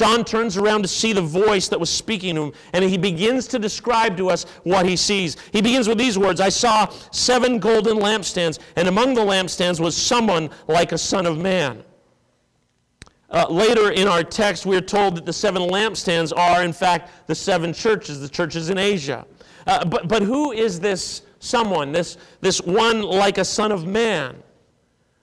John 0.00 0.24
turns 0.24 0.56
around 0.56 0.80
to 0.80 0.88
see 0.88 1.12
the 1.12 1.20
voice 1.20 1.68
that 1.68 1.78
was 1.78 1.90
speaking 1.90 2.36
to 2.36 2.44
him, 2.44 2.52
and 2.72 2.82
he 2.82 2.96
begins 2.96 3.46
to 3.48 3.58
describe 3.58 4.16
to 4.16 4.30
us 4.30 4.44
what 4.62 4.86
he 4.86 4.96
sees. 4.96 5.36
He 5.52 5.60
begins 5.60 5.88
with 5.88 5.98
these 5.98 6.16
words 6.16 6.40
I 6.40 6.48
saw 6.48 6.88
seven 7.12 7.58
golden 7.58 7.98
lampstands, 7.98 8.60
and 8.76 8.88
among 8.88 9.12
the 9.12 9.20
lampstands 9.20 9.78
was 9.78 9.94
someone 9.94 10.48
like 10.68 10.92
a 10.92 10.96
son 10.96 11.26
of 11.26 11.36
man. 11.36 11.84
Uh, 13.28 13.44
later 13.50 13.90
in 13.90 14.08
our 14.08 14.22
text, 14.22 14.64
we 14.64 14.74
are 14.74 14.80
told 14.80 15.16
that 15.16 15.26
the 15.26 15.34
seven 15.34 15.60
lampstands 15.60 16.32
are, 16.34 16.64
in 16.64 16.72
fact, 16.72 17.26
the 17.26 17.34
seven 17.34 17.74
churches, 17.74 18.22
the 18.22 18.28
churches 18.30 18.70
in 18.70 18.78
Asia. 18.78 19.26
Uh, 19.66 19.84
but, 19.84 20.08
but 20.08 20.22
who 20.22 20.52
is 20.52 20.80
this 20.80 21.20
someone, 21.40 21.92
this, 21.92 22.16
this 22.40 22.62
one 22.62 23.02
like 23.02 23.36
a 23.36 23.44
son 23.44 23.70
of 23.70 23.86
man? 23.86 24.42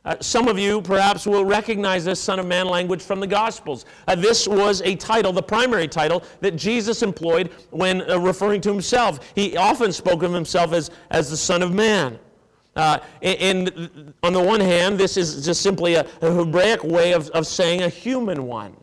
Uh, 0.08 0.16
some 0.22 0.48
of 0.48 0.58
you 0.58 0.82
perhaps 0.82 1.28
will 1.28 1.44
recognize 1.44 2.06
this 2.06 2.18
Son 2.18 2.40
of 2.40 2.46
Man 2.46 2.66
language 2.66 3.04
from 3.04 3.20
the 3.20 3.28
Gospels. 3.28 3.84
Uh, 4.08 4.16
this 4.16 4.48
was 4.48 4.82
a 4.84 4.96
title, 4.96 5.34
the 5.34 5.44
primary 5.44 5.86
title, 5.90 6.24
that 6.40 6.56
Jesus 6.56 7.04
employed 7.04 7.52
when 7.72 8.10
uh, 8.10 8.18
referring 8.18 8.62
to 8.62 8.72
himself. 8.72 9.20
He 9.36 9.58
often 9.58 9.92
spoke 9.92 10.24
of 10.24 10.32
himself 10.32 10.72
as, 10.72 10.92
as 11.10 11.30
the 11.30 11.36
Son 11.36 11.62
of 11.62 11.74
Man. 11.74 12.18
Uh, 12.78 13.00
and, 13.22 13.70
and, 13.78 14.14
on 14.24 14.32
the 14.32 14.42
one 14.42 14.62
hand, 14.62 14.98
this 14.98 15.18
is 15.18 15.44
just 15.44 15.62
simply 15.62 15.96
a, 15.96 16.08
a 16.22 16.32
Hebraic 16.32 16.86
way 16.86 17.12
of, 17.12 17.30
of 17.32 17.46
saying 17.46 17.82
a 17.82 17.90
human 17.90 18.46
one. 18.46 18.78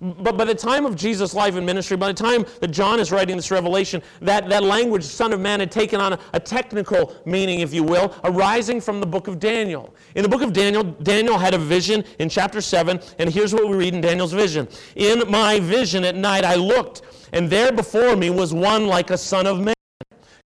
But 0.00 0.38
by 0.38 0.46
the 0.46 0.54
time 0.54 0.86
of 0.86 0.96
Jesus' 0.96 1.34
life 1.34 1.56
and 1.56 1.66
ministry, 1.66 1.94
by 1.96 2.08
the 2.08 2.14
time 2.14 2.46
that 2.60 2.68
John 2.68 2.98
is 3.00 3.12
writing 3.12 3.36
this 3.36 3.50
revelation, 3.50 4.02
that, 4.22 4.48
that 4.48 4.62
language, 4.62 5.04
Son 5.04 5.32
of 5.34 5.40
Man, 5.40 5.60
had 5.60 5.70
taken 5.70 6.00
on 6.00 6.14
a, 6.14 6.18
a, 6.32 6.40
technical 6.40 7.14
meaning, 7.26 7.60
if 7.60 7.74
you 7.74 7.82
will, 7.82 8.14
arising 8.24 8.80
from 8.80 9.00
the 9.00 9.06
book 9.06 9.28
of 9.28 9.38
Daniel. 9.38 9.94
In 10.14 10.22
the 10.22 10.28
book 10.28 10.40
of 10.40 10.54
Daniel, 10.54 10.84
Daniel 10.84 11.36
had 11.36 11.52
a 11.52 11.58
vision 11.58 12.02
in 12.18 12.30
chapter 12.30 12.62
7, 12.62 12.98
and 13.18 13.28
here's 13.28 13.52
what 13.52 13.68
we 13.68 13.76
read 13.76 13.94
in 13.94 14.00
Daniel's 14.00 14.32
vision 14.32 14.66
In 14.96 15.30
my 15.30 15.60
vision 15.60 16.04
at 16.04 16.16
night 16.16 16.44
I 16.44 16.54
looked, 16.54 17.02
and 17.34 17.50
there 17.50 17.70
before 17.70 18.16
me 18.16 18.30
was 18.30 18.54
one 18.54 18.86
like 18.86 19.10
a 19.10 19.18
son 19.18 19.46
of 19.46 19.60
man 19.60 19.74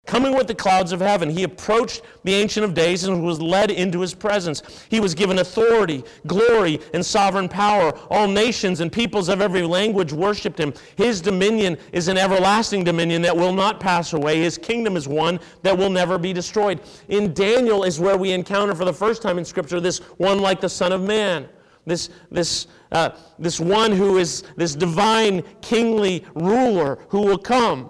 Coming 0.06 0.34
with 0.34 0.46
the 0.46 0.54
clouds 0.54 0.92
of 0.92 1.00
heaven, 1.00 1.30
he 1.30 1.44
approached 1.44 2.02
the 2.24 2.34
Ancient 2.34 2.62
of 2.62 2.74
Days 2.74 3.04
and 3.04 3.24
was 3.24 3.40
led 3.40 3.70
into 3.70 4.00
his 4.00 4.12
presence. 4.12 4.62
He 4.90 5.00
was 5.00 5.14
given 5.14 5.38
authority, 5.38 6.04
glory, 6.26 6.78
and 6.92 7.04
sovereign 7.04 7.48
power. 7.48 7.96
All 8.10 8.28
nations 8.28 8.80
and 8.80 8.92
peoples 8.92 9.30
of 9.30 9.40
every 9.40 9.62
language 9.62 10.12
worshiped 10.12 10.60
him. 10.60 10.74
His 10.96 11.22
dominion 11.22 11.78
is 11.92 12.08
an 12.08 12.18
everlasting 12.18 12.84
dominion 12.84 13.22
that 13.22 13.34
will 13.34 13.54
not 13.54 13.80
pass 13.80 14.12
away. 14.12 14.42
His 14.42 14.58
kingdom 14.58 14.98
is 14.98 15.08
one 15.08 15.40
that 15.62 15.76
will 15.76 15.90
never 15.90 16.18
be 16.18 16.34
destroyed. 16.34 16.80
In 17.08 17.32
Daniel 17.32 17.82
is 17.84 17.98
where 17.98 18.18
we 18.18 18.32
encounter 18.32 18.74
for 18.74 18.84
the 18.84 18.92
first 18.92 19.22
time 19.22 19.38
in 19.38 19.44
Scripture 19.44 19.80
this 19.80 20.00
one 20.18 20.38
like 20.38 20.60
the 20.60 20.68
Son 20.68 20.92
of 20.92 21.00
Man. 21.00 21.48
This, 21.86 22.10
this, 22.30 22.66
uh, 22.92 23.10
this 23.38 23.58
one 23.58 23.92
who 23.92 24.18
is 24.18 24.42
this 24.56 24.74
divine 24.74 25.42
kingly 25.62 26.26
ruler 26.34 26.98
who 27.08 27.22
will 27.22 27.38
come. 27.38 27.88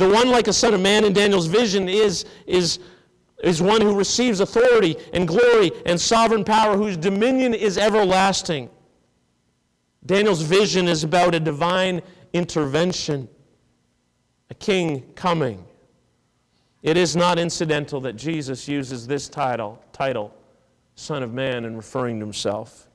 The 0.00 0.08
one 0.08 0.30
like 0.30 0.48
a 0.48 0.52
son 0.54 0.72
of 0.72 0.80
man 0.80 1.04
in 1.04 1.12
Daniel's 1.12 1.44
vision 1.44 1.86
is, 1.86 2.24
is, 2.46 2.78
is 3.44 3.60
one 3.60 3.82
who 3.82 3.94
receives 3.94 4.40
authority 4.40 4.96
and 5.12 5.28
glory 5.28 5.72
and 5.84 6.00
sovereign 6.00 6.42
power, 6.42 6.74
whose 6.74 6.96
dominion 6.96 7.52
is 7.52 7.76
everlasting. 7.76 8.70
Daniel's 10.06 10.40
vision 10.40 10.88
is 10.88 11.04
about 11.04 11.34
a 11.34 11.40
divine 11.40 12.00
intervention, 12.32 13.28
a 14.48 14.54
king 14.54 15.02
coming. 15.16 15.62
It 16.82 16.96
is 16.96 17.14
not 17.14 17.38
incidental 17.38 18.00
that 18.00 18.16
Jesus 18.16 18.66
uses 18.66 19.06
this 19.06 19.28
title, 19.28 19.84
title, 19.92 20.34
Son 20.94 21.22
of 21.22 21.34
Man, 21.34 21.66
in 21.66 21.76
referring 21.76 22.20
to 22.20 22.24
himself. 22.24 22.88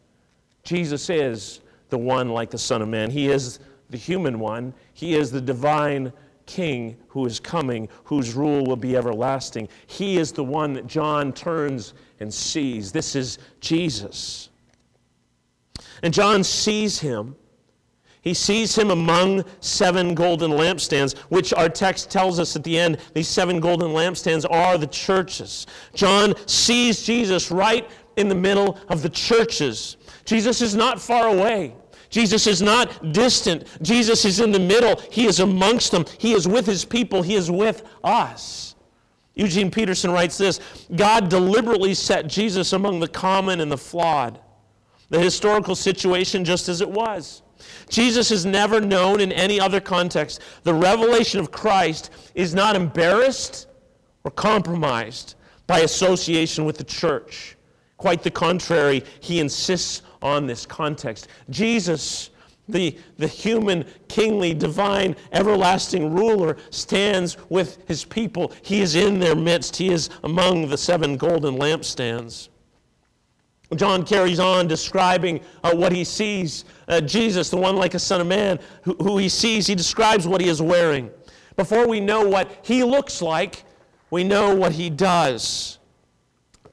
Jesus 0.63 1.07
is 1.11 1.61
the 1.89 1.99
one 1.99 2.29
like 2.29 2.49
the 2.49 2.57
Son 2.57 2.81
of 2.81 2.87
Man. 2.87 3.11
He 3.11 3.29
is 3.29 3.59
the 3.91 3.97
human 3.97 4.39
one. 4.39 4.73
He 4.93 5.13
is 5.13 5.29
the 5.29 5.39
divine 5.39 6.11
king 6.45 6.97
who 7.07 7.25
is 7.25 7.39
coming, 7.39 7.87
whose 8.03 8.33
rule 8.33 8.65
will 8.65 8.75
be 8.75 8.95
everlasting. 8.95 9.67
He 9.87 10.17
is 10.17 10.31
the 10.31 10.43
one 10.43 10.73
that 10.73 10.87
John 10.87 11.33
turns 11.33 11.93
and 12.19 12.33
sees. 12.33 12.91
This 12.91 13.15
is 13.15 13.37
Jesus. 13.59 14.49
And 16.03 16.13
John 16.13 16.43
sees 16.43 16.99
him. 16.99 17.35
He 18.21 18.33
sees 18.33 18.75
him 18.75 18.89
among 18.89 19.43
seven 19.59 20.15
golden 20.15 20.51
lampstands, 20.51 21.15
which 21.29 21.53
our 21.53 21.69
text 21.69 22.09
tells 22.09 22.39
us 22.39 22.55
at 22.55 22.63
the 22.63 22.77
end 22.77 22.97
these 23.13 23.27
seven 23.27 23.59
golden 23.59 23.91
lampstands 23.91 24.45
are 24.49 24.79
the 24.79 24.87
churches. 24.87 25.67
John 25.93 26.33
sees 26.47 27.03
Jesus 27.03 27.51
right 27.51 27.87
in 28.15 28.27
the 28.27 28.35
middle 28.35 28.79
of 28.89 29.03
the 29.03 29.09
churches. 29.09 29.97
Jesus 30.25 30.61
is 30.61 30.73
not 30.73 30.99
far 30.99 31.27
away. 31.27 31.75
Jesus 32.15 32.47
is 32.47 32.61
not 32.61 33.11
distant. 33.11 33.67
Jesus 33.81 34.23
is 34.23 34.39
in 34.39 34.53
the 34.53 34.59
middle. 34.59 34.95
He 35.11 35.25
is 35.25 35.41
amongst 35.41 35.91
them. 35.91 36.05
He 36.17 36.31
is 36.31 36.47
with 36.47 36.65
his 36.65 36.85
people. 36.85 37.21
He 37.21 37.35
is 37.35 37.51
with 37.51 37.83
us. 38.05 38.75
Eugene 39.33 39.69
Peterson 39.69 40.11
writes 40.11 40.37
this 40.37 40.61
God 40.95 41.27
deliberately 41.27 41.93
set 41.93 42.27
Jesus 42.27 42.71
among 42.71 43.01
the 43.01 43.07
common 43.09 43.59
and 43.59 43.69
the 43.69 43.77
flawed, 43.77 44.39
the 45.09 45.19
historical 45.19 45.75
situation 45.75 46.45
just 46.45 46.69
as 46.69 46.79
it 46.79 46.89
was. 46.89 47.41
Jesus 47.89 48.31
is 48.31 48.45
never 48.45 48.79
known 48.79 49.19
in 49.19 49.33
any 49.33 49.59
other 49.59 49.81
context. 49.81 50.39
The 50.63 50.73
revelation 50.73 51.41
of 51.41 51.51
Christ 51.51 52.11
is 52.33 52.55
not 52.55 52.77
embarrassed 52.77 53.67
or 54.23 54.31
compromised 54.31 55.35
by 55.67 55.79
association 55.79 56.63
with 56.63 56.77
the 56.77 56.85
church. 56.85 57.57
Quite 57.97 58.23
the 58.23 58.31
contrary, 58.31 59.03
he 59.19 59.41
insists 59.41 60.01
on 60.21 60.47
this 60.47 60.65
context. 60.65 61.27
Jesus, 61.49 62.29
the, 62.67 62.97
the 63.17 63.27
human, 63.27 63.85
kingly, 64.07 64.53
divine, 64.53 65.15
everlasting 65.31 66.13
ruler, 66.13 66.57
stands 66.69 67.37
with 67.49 67.87
his 67.87 68.03
people. 68.05 68.51
He 68.61 68.81
is 68.81 68.95
in 68.95 69.19
their 69.19 69.35
midst, 69.35 69.75
he 69.75 69.89
is 69.89 70.09
among 70.23 70.69
the 70.69 70.77
seven 70.77 71.17
golden 71.17 71.55
lampstands. 71.55 72.49
John 73.75 74.05
carries 74.05 74.39
on 74.39 74.67
describing 74.67 75.41
uh, 75.63 75.73
what 75.75 75.91
he 75.91 76.03
sees. 76.03 76.65
Uh, 76.87 77.01
Jesus, 77.01 77.49
the 77.49 77.57
one 77.57 77.75
like 77.75 77.95
a 77.95 77.99
son 77.99 78.21
of 78.21 78.27
man, 78.27 78.59
who, 78.83 78.93
who 78.95 79.17
he 79.17 79.27
sees, 79.27 79.65
he 79.65 79.73
describes 79.75 80.27
what 80.27 80.39
he 80.39 80.47
is 80.47 80.61
wearing. 80.61 81.09
Before 81.55 81.87
we 81.87 81.99
know 81.99 82.27
what 82.27 82.59
he 82.61 82.83
looks 82.83 83.21
like, 83.21 83.63
we 84.11 84.23
know 84.23 84.53
what 84.53 84.73
he 84.73 84.89
does. 84.89 85.79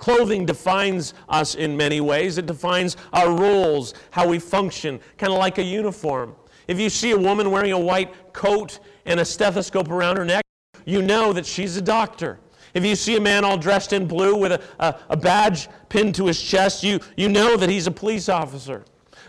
Clothing 0.02 0.44
defines 0.44 1.14
us 1.28 1.54
in 1.54 1.76
many 1.76 2.00
ways. 2.00 2.36
It 2.36 2.46
defines 2.46 2.96
our 3.12 3.32
roles, 3.32 3.94
how 4.10 4.26
we 4.26 4.40
function, 4.40 4.98
kind 5.16 5.32
of 5.32 5.38
like 5.38 5.58
a 5.58 5.62
uniform. 5.62 6.34
If 6.66 6.80
you 6.80 6.90
see 6.90 7.12
a 7.12 7.16
woman 7.16 7.52
wearing 7.52 7.70
a 7.70 7.78
white 7.78 8.32
coat 8.32 8.80
and 9.06 9.20
a 9.20 9.24
stethoscope 9.24 9.88
around 9.88 10.16
her 10.16 10.24
neck, 10.24 10.42
you 10.84 11.02
know 11.02 11.32
that 11.32 11.46
she's 11.46 11.76
a 11.76 11.80
doctor. 11.80 12.40
If 12.74 12.84
you 12.84 12.96
see 12.96 13.14
a 13.14 13.20
man 13.20 13.44
all 13.44 13.56
dressed 13.56 13.92
in 13.92 14.08
blue 14.08 14.34
with 14.34 14.50
a, 14.50 14.60
a, 14.80 14.98
a 15.10 15.16
badge 15.16 15.68
pinned 15.88 16.16
to 16.16 16.26
his 16.26 16.42
chest, 16.42 16.82
you, 16.82 16.98
you 17.16 17.28
know 17.28 17.56
that 17.56 17.70
he's 17.70 17.86
a 17.86 17.92
police 17.92 18.28
officer. 18.28 18.84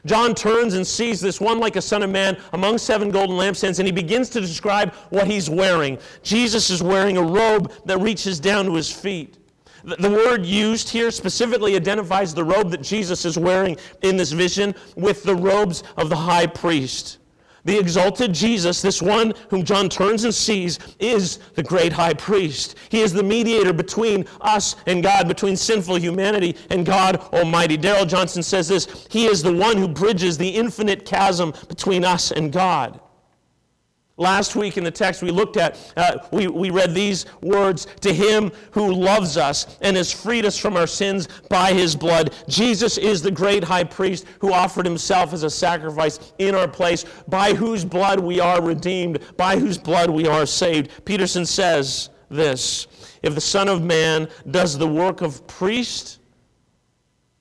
John 0.07 0.33
turns 0.33 0.73
and 0.73 0.88
sees 0.88 1.21
this 1.21 1.39
one 1.39 1.59
like 1.59 1.75
a 1.75 1.83
son 1.83 2.01
of 2.01 2.09
man 2.09 2.36
among 2.51 2.79
seven 2.79 3.12
golden 3.12 3.36
lampstands, 3.36 3.77
and 3.77 3.88
he 3.88 3.91
begins 3.91 4.27
to 4.29 4.41
describe 4.41 4.91
what 5.12 5.27
he's 5.27 5.51
wearing. 5.51 5.99
Jesus 6.23 6.71
is 6.71 6.81
wearing 6.81 7.17
a 7.17 7.21
robe 7.21 7.71
that 7.86 7.99
reaches 7.99 8.39
down 8.39 8.65
to 8.65 8.73
his 8.73 8.91
feet. 8.91 9.38
The, 9.84 10.10
word 10.10 10.46
used 10.46 10.89
here 10.89 11.12
specifically 11.12 11.76
identifies 11.76 12.34
the 12.34 12.43
robe 12.43 12.72
that 12.72 12.82
Jesus 12.82 13.26
is 13.26 13.38
wearing 13.38 13.76
in 14.02 14.15
this 14.15 14.32
vision 14.32 14.74
with 14.96 15.24
the 15.24 15.36
robes 15.36 15.84
of 15.98 16.10
the 16.10 16.15
high 16.15 16.48
priest. 16.48 17.17
The 17.65 17.78
exalted 17.78 18.34
Jesus, 18.34 18.82
this 18.82 19.02
one 19.02 19.34
whom 19.50 19.63
John 19.63 19.88
turns 19.88 20.26
and 20.26 20.36
sees, 20.36 20.80
is 21.00 21.38
the 21.56 21.63
great 21.63 21.93
high 21.93 22.13
priest. 22.13 22.76
He 22.89 23.02
is 23.02 23.13
the 23.13 23.24
mediator 23.24 23.72
between 23.72 24.26
us 24.41 24.76
and 24.86 25.02
God, 25.02 25.30
between 25.30 25.56
sinful 25.56 25.96
humanity 25.96 26.58
and 26.69 26.86
God 26.86 27.17
Almighty. 27.34 27.78
Darrell 27.78 28.06
Johnson 28.06 28.43
says 28.43 28.67
this 28.67 29.08
He 29.10 29.26
is 29.26 29.41
the 29.41 29.54
one 29.54 29.78
who 29.78 29.88
bridges 29.88 30.38
the 30.38 30.50
infinite 30.50 31.06
chasm 31.06 31.54
between 31.69 32.04
us 32.04 32.32
and 32.32 32.52
God. 32.52 33.00
Last 34.17 34.56
week 34.56 34.78
in 34.78 34.84
the 34.84 34.91
text 34.91 35.23
we 35.23 35.32
looked 35.32 35.58
at, 35.58 35.76
uh, 35.97 36.19
we, 36.32 36.47
we 36.47 36.69
read 36.69 36.93
these 36.93 37.26
words 37.41 37.88
To 38.02 38.13
him 38.13 38.52
who 38.71 38.93
loves 38.93 39.38
us 39.38 39.78
and 39.82 39.97
has 39.97 40.12
freed 40.12 40.45
us 40.45 40.56
from 40.56 40.78
our 40.78 40.86
sins 40.86 41.28
by 41.49 41.73
his 41.73 41.95
blood. 41.95 42.32
Jesus 42.47 42.99
is 42.99 43.23
the 43.23 43.32
great 43.32 43.63
high 43.63 43.84
priest 43.84 44.26
who 44.39 44.54
offered 44.54 44.86
himself 44.86 45.34
as 45.34 45.41
a 45.41 45.49
sacrifice 45.49 46.34
in 46.38 46.54
our 46.54 46.67
place, 46.67 47.06
by 47.28 47.56
whose 47.56 47.84
blood 47.84 48.19
we 48.19 48.39
are 48.39 48.62
redeemed, 48.62 49.19
by 49.36 49.58
whose 49.58 49.80
blood 49.80 50.12
we 50.12 50.28
are 50.28 50.45
saved. 50.45 50.91
Peterson 51.06 51.45
says 51.45 52.12
this 52.30 52.86
If 53.23 53.34
the 53.34 53.41
Son 53.41 53.67
of 53.67 53.82
Man 53.82 54.28
does 54.52 54.78
the 54.78 54.88
work 54.88 55.21
of 55.21 55.47
priest, 55.47 56.19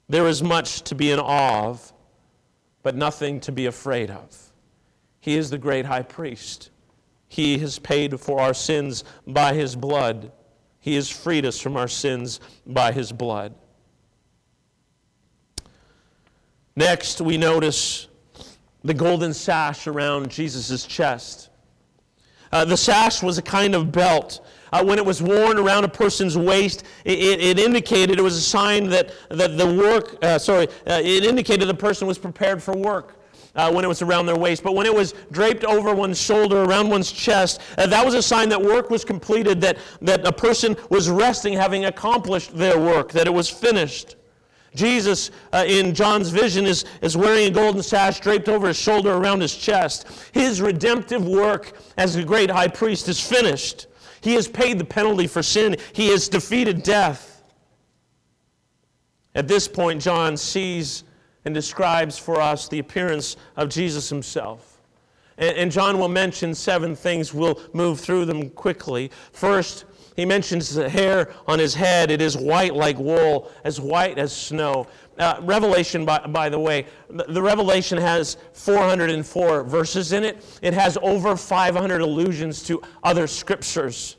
there 0.09 0.27
is 0.27 0.43
much 0.43 0.83
to 0.83 0.95
be 0.95 1.11
in 1.11 1.19
awe 1.19 1.69
of, 1.69 1.93
but 2.83 2.97
nothing 2.97 3.41
to 3.41 3.53
be 3.53 3.67
afraid 3.67 4.11
of. 4.11 4.42
He 5.23 5.37
is 5.37 5.51
the 5.51 5.57
great 5.57 5.87
high 5.87 6.03
priest. 6.03 6.71
He 7.29 7.57
has 7.59 7.79
paid 7.79 8.19
for 8.19 8.41
our 8.41 8.53
sins 8.53 9.05
by 9.25 9.55
his 9.55 9.77
blood. 9.77 10.33
He 10.81 10.97
has 10.97 11.09
freed 11.09 11.47
us 11.47 11.61
from 11.61 11.77
our 11.77 11.87
sins 11.87 12.41
by 12.67 12.91
his 12.91 13.13
blood. 13.13 13.55
Next, 16.75 17.21
we 17.21 17.39
notice 17.39 18.09
the 18.83 18.95
golden 18.95 19.33
sash 19.33 19.87
around 19.87 20.29
Jesus' 20.29 20.85
chest. 20.87 21.51
Uh, 22.51 22.65
the 22.65 22.77
sash 22.77 23.23
was 23.23 23.39
a 23.39 23.43
kind 23.43 23.77
of 23.77 23.93
belt. 23.93 24.45
Uh, 24.73 24.85
when 24.85 24.99
it 24.99 25.07
was 25.07 25.23
worn 25.23 25.57
around 25.57 25.85
a 25.85 25.89
person's 25.89 26.37
waist, 26.37 26.83
it, 27.05 27.19
it, 27.21 27.41
it, 27.41 27.59
indicated 27.61 28.19
it 28.19 28.23
was 28.23 28.37
a 28.37 28.41
sign 28.41 28.89
that, 28.89 29.13
that 29.31 29.57
the 29.57 29.73
work, 29.73 30.17
uh, 30.25 30.37
sorry, 30.37 30.67
uh, 30.89 31.01
it 31.01 31.25
indicated 31.25 31.69
the 31.69 31.75
person 31.75 32.09
was 32.09 32.19
prepared 32.19 32.61
for 32.61 32.77
work 32.77 33.22
uh, 33.55 33.71
when 33.71 33.85
it 33.85 33.89
was 33.89 34.03
around 34.03 34.27
their 34.27 34.37
waist. 34.37 34.63
But 34.63 34.75
when 34.75 34.87
it 34.87 34.95
was 34.95 35.15
draped 35.31 35.65
over 35.65 35.95
one's 35.95 36.21
shoulder, 36.21 36.63
around 36.63 36.89
one's 36.89 37.13
chest, 37.13 37.61
uh, 37.79 37.87
that 37.87 38.05
was 38.05 38.15
a 38.15 38.23
sign 38.23 38.49
that 38.49 38.61
work 38.61 38.91
was 38.91 39.05
completed, 39.05 39.61
that, 39.61 39.79
that 40.01 40.27
a 40.27 40.33
person 40.33 40.77
was 40.89 41.11
resting, 41.11 41.55
having 41.55 41.85
accomplished 41.85 42.57
their 42.57 42.79
work, 42.79 43.13
that 43.13 43.27
it 43.27 43.35
was 43.35 43.49
finished. 43.49 44.17
Jesus, 44.75 45.31
uh, 45.53 45.65
in 45.67 45.95
John's 45.95 46.31
vision, 46.31 46.65
is, 46.65 46.87
is 47.03 47.17
wearing 47.17 47.49
a 47.49 47.51
golden 47.51 47.83
sash 47.83 48.21
draped 48.21 48.49
over 48.49 48.69
his 48.69 48.79
shoulder 48.79 49.13
around 49.13 49.41
his 49.41 49.55
chest. 49.55 50.07
His 50.33 50.63
redemptive 50.63 51.27
work 51.27 51.77
as 51.99 52.15
the 52.15 52.25
great 52.25 52.51
high 52.51 52.69
priest 52.69 53.09
is 53.09 53.21
finished. 53.21 53.87
He 54.23 54.35
has 54.35 54.49
paid 54.49 54.79
the 54.79 54.85
penalty 54.85 55.27
for 55.27 55.43
sin, 55.43 55.77
he 55.93 56.09
has 56.09 56.29
defeated 56.29 56.83
death. 56.83 57.43
At 59.35 59.49
this 59.49 59.67
point, 59.67 60.01
John 60.01 60.37
sees 60.37 61.05
and 61.45 61.55
describes 61.55 62.19
for 62.19 62.41
us 62.41 62.69
the 62.69 62.79
appearance 62.79 63.37
of 63.57 63.69
Jesus 63.69 64.09
himself. 64.09 64.81
And, 65.39 65.57
and, 65.57 65.73
John 65.73 65.99
will 65.99 66.09
mention 66.09 66.55
seven 66.55 66.95
things. 66.95 67.33
We'll 67.33 67.61
move 67.73 68.01
through 68.01 68.27
them 68.27 68.51
quickly. 68.51 69.11
First, 69.33 69.87
he 70.15 70.25
mentions 70.25 70.75
the 70.75 70.89
hair 70.89 71.33
on 71.47 71.59
his 71.59 71.75
head. 71.75 72.11
It 72.11 72.21
is 72.21 72.37
white 72.37 72.75
like 72.75 72.99
wool, 72.99 73.51
as 73.65 73.81
white 73.81 74.19
as 74.19 74.35
snow. 74.35 74.87
Uh, 75.19 75.41
Revelation, 75.43 76.05
by, 76.05 76.19
by 76.27 76.49
the 76.49 76.59
way, 76.59 76.87
the, 77.09 77.25
the 77.25 77.43
Revelation 77.43 77.99
has 77.99 78.37
404 78.53 79.65
verses 79.65 80.13
in 80.13 80.25
it. 80.25 80.45
It 80.63 80.75
has 80.75 80.99
over 81.03 81.37
500 81.37 82.01
allusions 82.01 82.63
to 82.65 82.83
other 83.03 83.27
scriptures. 83.27 84.17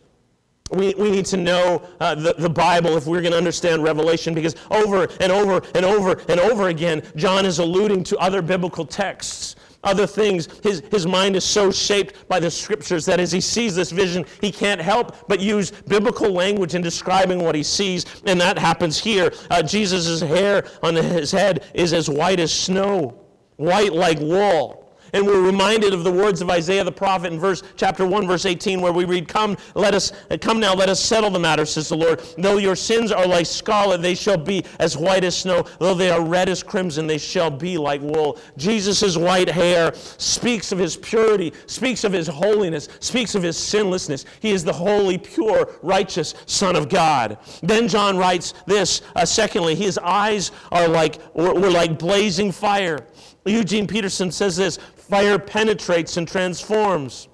We, 0.74 0.94
we 0.96 1.12
need 1.12 1.26
to 1.28 1.38
know 1.38 1.88
uh, 2.00 2.16
the, 2.16 2.34
the 2.34 2.50
Bible 2.50 2.98
if 2.98 3.06
we're 3.06 3.22
going 3.22 3.32
to 3.32 3.38
understand 3.38 3.84
Revelation 3.84 4.34
because 4.34 4.56
over 4.72 5.08
and 5.20 5.32
over 5.32 5.62
and 5.76 5.86
over 5.86 6.22
and 6.28 6.40
over 6.40 6.70
again, 6.70 7.04
John 7.16 7.46
is 7.46 7.60
alluding 7.60 8.04
to 8.06 8.18
other 8.18 8.42
biblical 8.42 8.86
texts, 8.86 9.56
other 9.84 10.08
things. 10.08 10.48
His, 10.64 10.82
his 10.92 11.06
mind 11.06 11.36
is 11.36 11.44
so 11.44 11.72
shaped 11.72 12.28
by 12.28 12.40
the 12.40 12.50
scriptures 12.50 13.06
that 13.06 13.20
as 13.20 13.32
he 13.32 13.40
sees 13.40 13.76
this 13.76 13.92
vision, 13.92 14.26
he 14.42 14.52
can't 14.52 14.82
help 14.82 15.28
but 15.28 15.40
use 15.40 15.70
biblical 15.72 16.32
language 16.32 16.74
in 16.74 16.82
describing 16.82 17.44
what 17.44 17.54
he 17.54 17.64
sees. 17.64 18.06
And 18.26 18.42
that 18.42 18.58
happens 18.58 18.98
here. 18.98 19.32
Uh, 19.52 19.62
Jesus' 19.62 20.22
hair 20.22 20.66
on 20.82 20.96
his 20.96 21.32
head 21.32 21.66
is 21.76 21.94
as 21.94 22.10
white 22.10 22.40
as 22.40 22.52
snow, 22.52 23.20
white 23.58 23.94
like 23.94 24.20
wool. 24.20 24.83
And 25.14 25.26
we're 25.26 25.42
reminded 25.42 25.94
of 25.94 26.04
the 26.04 26.12
words 26.12 26.42
of 26.42 26.50
Isaiah 26.50 26.84
the 26.84 26.92
prophet 26.92 27.32
in 27.32 27.40
verse 27.40 27.64
chapter 27.76 28.06
1 28.06 28.28
verse 28.28 28.46
18 28.46 28.82
where 28.82 28.92
we 28.92 29.06
read 29.06 29.28
come 29.28 29.58
let 29.76 29.94
us 29.94 30.12
come 30.42 30.60
now 30.60 30.74
let 30.74 30.90
us 30.90 31.00
settle 31.00 31.30
the 31.30 31.40
matter 31.40 31.66
says 31.66 31.90
the 31.90 31.98
Lord 31.98 32.22
though 32.38 32.58
your 32.58 32.76
sins 32.76 33.12
are 33.12 33.28
like 33.28 33.46
scarlet 33.46 34.02
they 34.02 34.16
shall 34.16 34.38
be 34.38 34.66
as 34.80 34.98
white 34.98 35.24
as 35.24 35.38
snow 35.38 35.66
though 35.80 35.94
they 35.94 36.10
are 36.10 36.24
red 36.24 36.50
as 36.50 36.64
crimson 36.64 37.08
they 37.08 37.18
shall 37.18 37.52
be 37.52 37.78
like 37.78 38.02
wool. 38.02 38.40
Jesus' 38.58 39.18
white 39.18 39.50
hair 39.50 39.94
speaks 39.96 40.72
of 40.72 40.80
his 40.80 40.98
purity, 40.98 41.54
speaks 41.66 42.04
of 42.04 42.12
his 42.12 42.28
holiness, 42.28 42.90
speaks 43.00 43.36
of 43.36 43.44
his 43.44 43.58
sinlessness. 43.58 44.26
He 44.40 44.52
is 44.52 44.64
the 44.64 44.74
holy, 44.74 45.18
pure, 45.18 45.76
righteous 45.82 46.34
Son 46.46 46.76
of 46.76 46.90
God. 46.90 47.38
Then 47.62 47.88
John 47.88 48.18
writes 48.18 48.54
this, 48.66 49.02
uh, 49.16 49.26
secondly, 49.26 49.76
his 49.76 49.98
eyes 49.98 50.52
are 50.72 50.88
like 50.88 51.20
were, 51.36 51.54
were 51.54 51.72
like 51.72 51.98
blazing 51.98 52.52
fire. 52.52 53.06
Eugene 53.46 53.88
Peterson 53.88 54.32
says 54.32 54.56
this 54.56 54.80
fire 55.10 55.38
penetrates 55.38 56.18
and 56.18 56.28
transforms. 56.28 57.28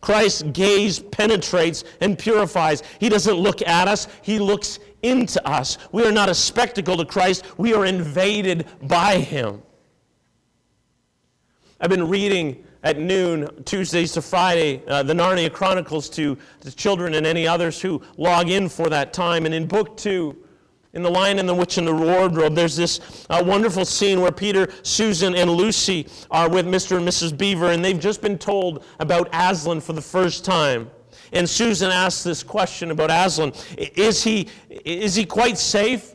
Christ's 0.00 0.42
gaze 0.42 0.98
penetrates 0.98 1.84
and 2.00 2.18
purifies. 2.18 2.82
He 3.00 3.08
doesn't 3.08 3.34
look 3.34 3.62
at 3.62 3.88
us, 3.88 4.08
He 4.22 4.38
looks 4.38 4.78
into 5.02 5.46
us. 5.48 5.78
We 5.92 6.04
are 6.04 6.12
not 6.12 6.28
a 6.28 6.34
spectacle 6.34 6.96
to 6.96 7.04
Christ, 7.04 7.44
we 7.58 7.74
are 7.74 7.86
invaded 7.86 8.66
by 8.82 9.18
Him. 9.18 9.62
I've 11.80 11.90
been 11.90 12.08
reading 12.08 12.64
at 12.82 12.98
noon, 12.98 13.64
Tuesdays 13.64 14.12
to 14.12 14.22
Friday, 14.22 14.82
uh, 14.86 15.02
the 15.02 15.12
Narnia 15.12 15.52
Chronicles 15.52 16.08
to 16.10 16.38
the 16.60 16.70
children 16.70 17.14
and 17.14 17.26
any 17.26 17.46
others 17.46 17.80
who 17.80 18.00
log 18.16 18.48
in 18.48 18.68
for 18.68 18.88
that 18.88 19.12
time. 19.12 19.44
And 19.44 19.54
in 19.54 19.66
book 19.66 19.96
two, 19.96 20.36
in 20.96 21.02
The 21.02 21.10
Lion 21.10 21.38
and 21.38 21.46
the 21.46 21.54
Witch 21.54 21.76
and 21.76 21.86
the 21.86 21.94
Wardrobe, 21.94 22.54
there's 22.54 22.74
this 22.74 23.26
uh, 23.28 23.44
wonderful 23.44 23.84
scene 23.84 24.22
where 24.22 24.32
Peter, 24.32 24.72
Susan, 24.82 25.34
and 25.34 25.50
Lucy 25.50 26.08
are 26.30 26.48
with 26.48 26.64
Mr. 26.64 26.96
and 26.96 27.06
Mrs. 27.06 27.36
Beaver, 27.36 27.70
and 27.72 27.84
they've 27.84 28.00
just 28.00 28.22
been 28.22 28.38
told 28.38 28.82
about 28.98 29.28
Aslan 29.30 29.82
for 29.82 29.92
the 29.92 30.00
first 30.00 30.42
time. 30.42 30.90
And 31.34 31.46
Susan 31.46 31.90
asks 31.90 32.24
this 32.24 32.42
question 32.42 32.92
about 32.92 33.10
Aslan 33.10 33.52
Is 33.76 34.24
he, 34.24 34.48
is 34.70 35.14
he 35.14 35.26
quite 35.26 35.58
safe? 35.58 36.14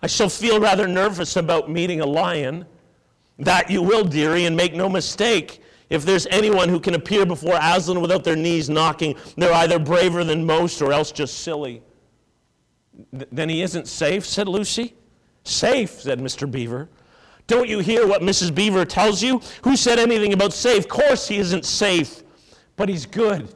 I 0.00 0.06
shall 0.06 0.30
feel 0.30 0.58
rather 0.58 0.88
nervous 0.88 1.36
about 1.36 1.70
meeting 1.70 2.00
a 2.00 2.06
lion. 2.06 2.64
That 3.38 3.70
you 3.70 3.82
will, 3.82 4.04
dearie, 4.04 4.46
and 4.46 4.56
make 4.56 4.72
no 4.72 4.88
mistake. 4.88 5.60
If 5.90 6.06
there's 6.06 6.26
anyone 6.28 6.70
who 6.70 6.80
can 6.80 6.94
appear 6.94 7.26
before 7.26 7.58
Aslan 7.60 8.00
without 8.00 8.24
their 8.24 8.36
knees 8.36 8.70
knocking, 8.70 9.16
they're 9.36 9.52
either 9.52 9.78
braver 9.78 10.24
than 10.24 10.46
most 10.46 10.80
or 10.80 10.94
else 10.94 11.12
just 11.12 11.40
silly. 11.40 11.82
Then 13.12 13.48
he 13.48 13.62
isn't 13.62 13.88
safe, 13.88 14.26
said 14.26 14.48
Lucy. 14.48 14.94
Safe, 15.44 16.00
said 16.00 16.20
Mr. 16.20 16.50
Beaver. 16.50 16.88
Don't 17.46 17.68
you 17.68 17.80
hear 17.80 18.06
what 18.06 18.22
Mrs. 18.22 18.54
Beaver 18.54 18.84
tells 18.84 19.22
you? 19.22 19.40
Who 19.62 19.76
said 19.76 19.98
anything 19.98 20.32
about 20.32 20.52
safe? 20.52 20.84
Of 20.84 20.88
course 20.88 21.28
he 21.28 21.36
isn't 21.38 21.64
safe, 21.64 22.22
but 22.76 22.88
he's 22.88 23.04
good. 23.04 23.54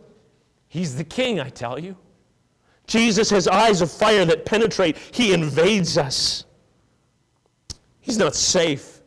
He's 0.68 0.96
the 0.96 1.04
king, 1.04 1.40
I 1.40 1.48
tell 1.48 1.78
you. 1.78 1.96
Jesus 2.86 3.30
has 3.30 3.48
eyes 3.48 3.80
of 3.80 3.90
fire 3.90 4.24
that 4.24 4.44
penetrate, 4.44 4.96
he 5.12 5.32
invades 5.32 5.96
us. 5.96 6.44
He's 8.00 8.18
not 8.18 8.34
safe 8.34 8.97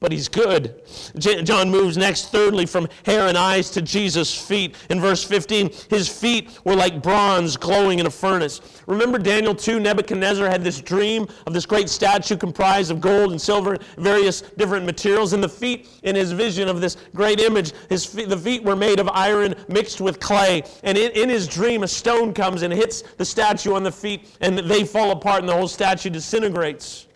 but 0.00 0.12
he's 0.12 0.28
good. 0.28 0.80
John 1.18 1.70
moves 1.70 1.96
next, 1.96 2.30
thirdly, 2.30 2.66
from 2.66 2.88
hair 3.04 3.26
and 3.26 3.36
eyes 3.36 3.68
to 3.70 3.82
Jesus' 3.82 4.32
feet. 4.32 4.76
In 4.90 5.00
verse 5.00 5.24
15, 5.24 5.70
his 5.90 6.08
feet 6.08 6.56
were 6.64 6.76
like 6.76 7.02
bronze 7.02 7.56
glowing 7.56 7.98
in 7.98 8.06
a 8.06 8.10
furnace. 8.10 8.60
Remember 8.86 9.18
Daniel 9.18 9.54
2? 9.54 9.80
Nebuchadnezzar 9.80 10.48
had 10.48 10.62
this 10.62 10.80
dream 10.80 11.26
of 11.46 11.52
this 11.52 11.66
great 11.66 11.88
statue 11.88 12.36
comprised 12.36 12.92
of 12.92 13.00
gold 13.00 13.32
and 13.32 13.40
silver, 13.40 13.76
various 13.96 14.42
different 14.56 14.86
materials. 14.86 15.32
And 15.32 15.42
the 15.42 15.48
feet, 15.48 15.88
in 16.04 16.14
his 16.14 16.30
vision 16.30 16.68
of 16.68 16.80
this 16.80 16.96
great 17.14 17.40
image, 17.40 17.72
his 17.88 18.04
feet, 18.04 18.28
the 18.28 18.38
feet 18.38 18.62
were 18.62 18.76
made 18.76 19.00
of 19.00 19.08
iron 19.12 19.56
mixed 19.66 20.00
with 20.00 20.20
clay. 20.20 20.62
And 20.84 20.96
in, 20.96 21.10
in 21.12 21.28
his 21.28 21.48
dream, 21.48 21.82
a 21.82 21.88
stone 21.88 22.32
comes 22.32 22.62
and 22.62 22.72
hits 22.72 23.02
the 23.16 23.24
statue 23.24 23.74
on 23.74 23.82
the 23.82 23.92
feet, 23.92 24.28
and 24.40 24.58
they 24.58 24.84
fall 24.84 25.10
apart, 25.10 25.40
and 25.40 25.48
the 25.48 25.54
whole 25.54 25.68
statue 25.68 26.10
disintegrates. 26.10 27.07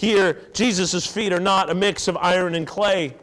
Here, 0.00 0.48
Jesus' 0.54 1.04
feet 1.04 1.30
are 1.30 1.38
not 1.38 1.68
a 1.68 1.74
mix 1.74 2.08
of 2.08 2.16
iron 2.16 2.54
and 2.54 2.66
clay, 2.66 3.14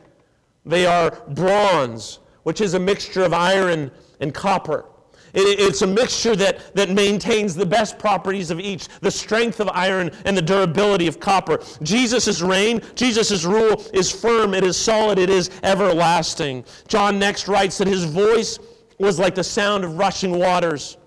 they 0.63 0.85
are 0.85 1.23
bronze, 1.29 2.19
which 2.43 2.61
is 2.61 2.75
a 2.75 2.79
mixture 2.79 3.23
of 3.23 3.33
iron 3.33 3.89
and 4.19 4.31
copper. 4.31 4.85
it's 5.33 5.81
a 5.81 5.87
mixture 5.87 6.35
that, 6.35 6.75
that 6.75 6.91
maintains 6.91 7.55
the 7.55 7.65
best 7.65 7.97
properties 7.97 8.51
of 8.51 8.59
each 8.59 8.89
the 8.99 9.09
strength 9.09 9.59
of 9.59 9.67
iron 9.73 10.11
and 10.25 10.37
the 10.37 10.41
durability 10.41 11.07
of 11.07 11.19
copper. 11.19 11.59
Jesus' 11.81 12.41
reign, 12.41 12.79
Jesus' 12.93 13.43
rule 13.43 13.83
is 13.91 14.11
firm, 14.11 14.53
it 14.53 14.63
is 14.63 14.77
solid, 14.77 15.17
it 15.17 15.31
is 15.31 15.49
everlasting. 15.63 16.63
John 16.87 17.17
next 17.17 17.47
writes 17.47 17.79
that 17.79 17.87
his 17.87 18.03
voice 18.03 18.59
was 18.99 19.17
like 19.17 19.33
the 19.33 19.43
sound 19.43 19.83
of 19.83 19.97
rushing 19.97 20.37
waters. 20.37 20.97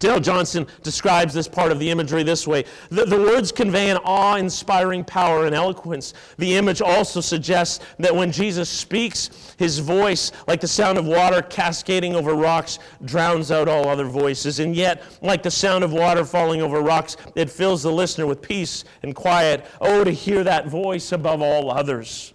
Dale 0.00 0.18
Johnson 0.18 0.66
describes 0.82 1.34
this 1.34 1.46
part 1.46 1.70
of 1.70 1.78
the 1.78 1.90
imagery 1.90 2.22
this 2.22 2.46
way 2.46 2.64
the, 2.88 3.04
the 3.04 3.18
words 3.18 3.52
convey 3.52 3.90
an 3.90 3.98
awe 3.98 4.36
inspiring 4.36 5.04
power 5.04 5.44
and 5.44 5.54
eloquence. 5.54 6.14
The 6.38 6.56
image 6.56 6.80
also 6.80 7.20
suggests 7.20 7.84
that 7.98 8.14
when 8.14 8.32
Jesus 8.32 8.70
speaks, 8.70 9.54
his 9.58 9.78
voice, 9.78 10.32
like 10.48 10.62
the 10.62 10.66
sound 10.66 10.96
of 10.96 11.06
water 11.06 11.42
cascading 11.42 12.16
over 12.16 12.34
rocks, 12.34 12.78
drowns 13.04 13.50
out 13.50 13.68
all 13.68 13.88
other 13.88 14.06
voices. 14.06 14.58
And 14.58 14.74
yet, 14.74 15.02
like 15.20 15.42
the 15.42 15.50
sound 15.50 15.84
of 15.84 15.92
water 15.92 16.24
falling 16.24 16.62
over 16.62 16.80
rocks, 16.80 17.18
it 17.36 17.50
fills 17.50 17.82
the 17.82 17.92
listener 17.92 18.26
with 18.26 18.40
peace 18.40 18.84
and 19.02 19.14
quiet. 19.14 19.66
Oh, 19.82 20.02
to 20.02 20.10
hear 20.10 20.42
that 20.44 20.68
voice 20.68 21.12
above 21.12 21.42
all 21.42 21.70
others. 21.70 22.32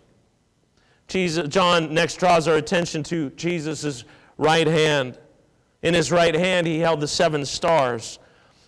Jesus, 1.07 1.47
John 1.47 1.91
next 1.91 2.17
draws 2.17 2.47
our 2.47 2.57
attention 2.57 3.01
to 3.03 3.31
Jesus' 3.31 4.03
right 4.37 4.67
hand. 4.67 5.17
In 5.81 5.93
his 5.93 6.11
right 6.11 6.33
hand, 6.33 6.67
he 6.67 6.79
held 6.79 6.99
the 6.99 7.07
seven 7.07 7.45
stars. 7.45 8.19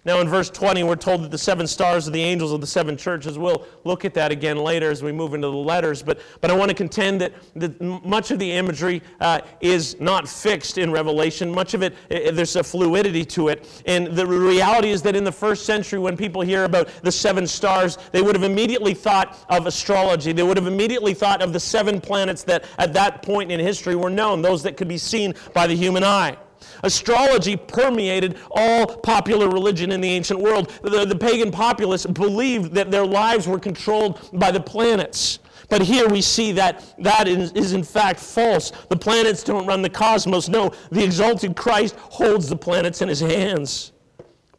Now, 0.08 0.22
in 0.22 0.30
verse 0.30 0.50
20, 0.50 0.84
we're 0.84 0.96
told 0.96 1.22
that 1.24 1.32
the 1.32 1.38
seven 1.38 1.68
stars 1.68 2.08
are 2.08 2.12
the 2.12 2.24
angels 2.24 2.54
of 2.54 2.62
the 2.62 2.68
seven 2.68 2.96
churches. 2.96 3.38
We'll 3.38 3.66
look 3.84 4.06
at 4.06 4.14
that 4.14 4.32
again 4.32 4.56
later 4.56 4.90
as 4.90 5.04
we 5.04 5.12
move 5.12 5.34
into 5.34 5.50
the 5.50 5.54
letters. 5.54 6.02
But, 6.02 6.22
but 6.40 6.50
I 6.50 6.56
want 6.56 6.70
to 6.70 6.76
contend 6.76 7.20
that, 7.20 7.34
that 7.58 7.82
much 7.82 8.32
of 8.32 8.40
the 8.40 8.50
imagery 8.50 9.02
uh, 9.20 9.42
is 9.60 10.00
not 10.00 10.30
fixed 10.30 10.78
in 10.78 10.94
Revelation. 10.94 11.52
Much 11.52 11.74
of 11.74 11.84
it, 11.84 11.94
there's 12.08 12.56
a 12.56 12.64
fluidity 12.64 13.26
to 13.26 13.50
it. 13.50 13.84
And 13.86 14.08
the 14.08 14.26
reality 14.26 14.92
is 14.92 15.02
that 15.02 15.18
in 15.18 15.26
the 15.26 15.32
first 15.32 15.66
century, 15.66 16.00
when 16.00 16.16
people 16.16 16.42
hear 16.42 16.64
about 16.64 16.88
the 17.04 17.12
seven 17.12 17.46
stars, 17.46 17.98
they 18.14 18.22
would 18.22 18.36
have 18.36 18.46
immediately 18.46 18.94
thought 18.94 19.38
of 19.50 19.68
astrology. 19.68 20.32
They 20.32 20.44
would 20.44 20.56
have 20.56 20.68
immediately 20.68 21.16
thought 21.16 21.42
of 21.42 21.52
the 21.52 21.60
seven 21.60 22.00
planets 22.00 22.44
that 22.44 22.64
at 22.78 22.94
that 22.94 23.24
point 23.24 23.52
in 23.52 23.60
history 23.60 23.98
were 23.98 24.10
known, 24.10 24.42
those 24.42 24.64
that 24.64 24.78
could 24.78 24.88
be 24.88 24.98
seen 24.98 25.36
by 25.54 25.68
the 25.68 25.76
human 25.76 26.06
eye. 26.06 26.38
Astrology 26.84 27.56
permeated 27.56 28.38
all 28.52 28.86
popular 28.86 29.50
religion 29.50 29.92
in 29.92 30.02
the 30.02 30.10
ancient 30.10 30.40
world. 30.40 30.70
The, 30.84 31.06
the 31.06 31.16
pagan 31.16 31.52
populace 31.52 32.06
believed 32.06 32.74
that 32.74 32.92
their 32.92 33.06
lives 33.06 33.48
were 33.48 33.60
controlled 33.60 34.30
by 34.34 34.52
the 34.52 34.60
planets. 34.60 35.40
But 35.70 35.82
here 35.82 36.08
we 36.08 36.22
see 36.22 36.54
that 36.54 36.84
that 37.00 37.28
is, 37.28 37.52
is, 37.52 37.74
in 37.74 37.84
fact 37.84 38.20
false. 38.20 38.72
The 38.90 38.96
planets 38.96 39.44
don't 39.44 39.66
run 39.66 39.82
the 39.82 39.90
cosmos. 39.90 40.48
No, 40.48 40.72
the 40.92 41.04
exalted 41.04 41.56
Christ 41.56 41.96
holds 41.98 42.48
the 42.48 42.56
planets 42.56 43.02
in 43.02 43.10
his 43.10 43.20
hands. 43.20 43.92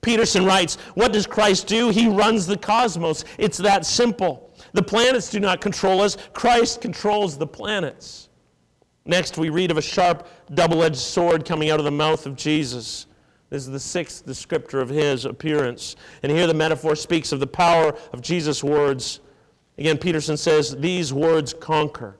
Peterson 0.01 0.45
writes, 0.45 0.77
What 0.95 1.13
does 1.13 1.27
Christ 1.27 1.67
do? 1.67 1.89
He 1.91 2.09
runs 2.09 2.47
the 2.47 2.57
cosmos. 2.57 3.25
It's 3.39 3.59
that 3.59 3.87
simple. 3.87 4.53
The 4.73 4.83
planets 4.83 5.31
do 5.31 5.41
not 5.41 5.61
control 5.61 6.01
us, 6.01 6.17
Christ 6.35 6.81
controls 6.81 7.39
the 7.39 7.47
planets. 7.47 8.28
Next, 9.09 9.39
we 9.39 9.49
read 9.49 9.71
of 9.71 9.79
a 9.79 9.83
sharp, 9.83 10.29
double 10.53 10.85
edged 10.85 10.99
sword 10.99 11.47
coming 11.47 11.71
out 11.71 11.79
of 11.79 11.87
the 11.87 11.91
mouth 11.91 12.27
of 12.27 12.37
Jesus. 12.37 13.07
This 13.49 13.63
is 13.63 13.71
the 13.71 13.81
sixth 13.81 14.27
descriptor 14.27 14.83
of 14.83 14.91
his 14.91 15.25
appearance. 15.25 15.97
And 16.23 16.31
here 16.31 16.47
the 16.47 16.53
metaphor 16.53 16.95
speaks 16.95 17.33
of 17.33 17.41
the 17.41 17.47
power 17.47 17.97
of 18.13 18.21
Jesus' 18.21 18.63
words. 18.63 19.21
Again, 19.79 19.97
Peterson 19.97 20.37
says, 20.37 20.77
These 20.77 21.15
words 21.15 21.55
conquer. 21.55 22.19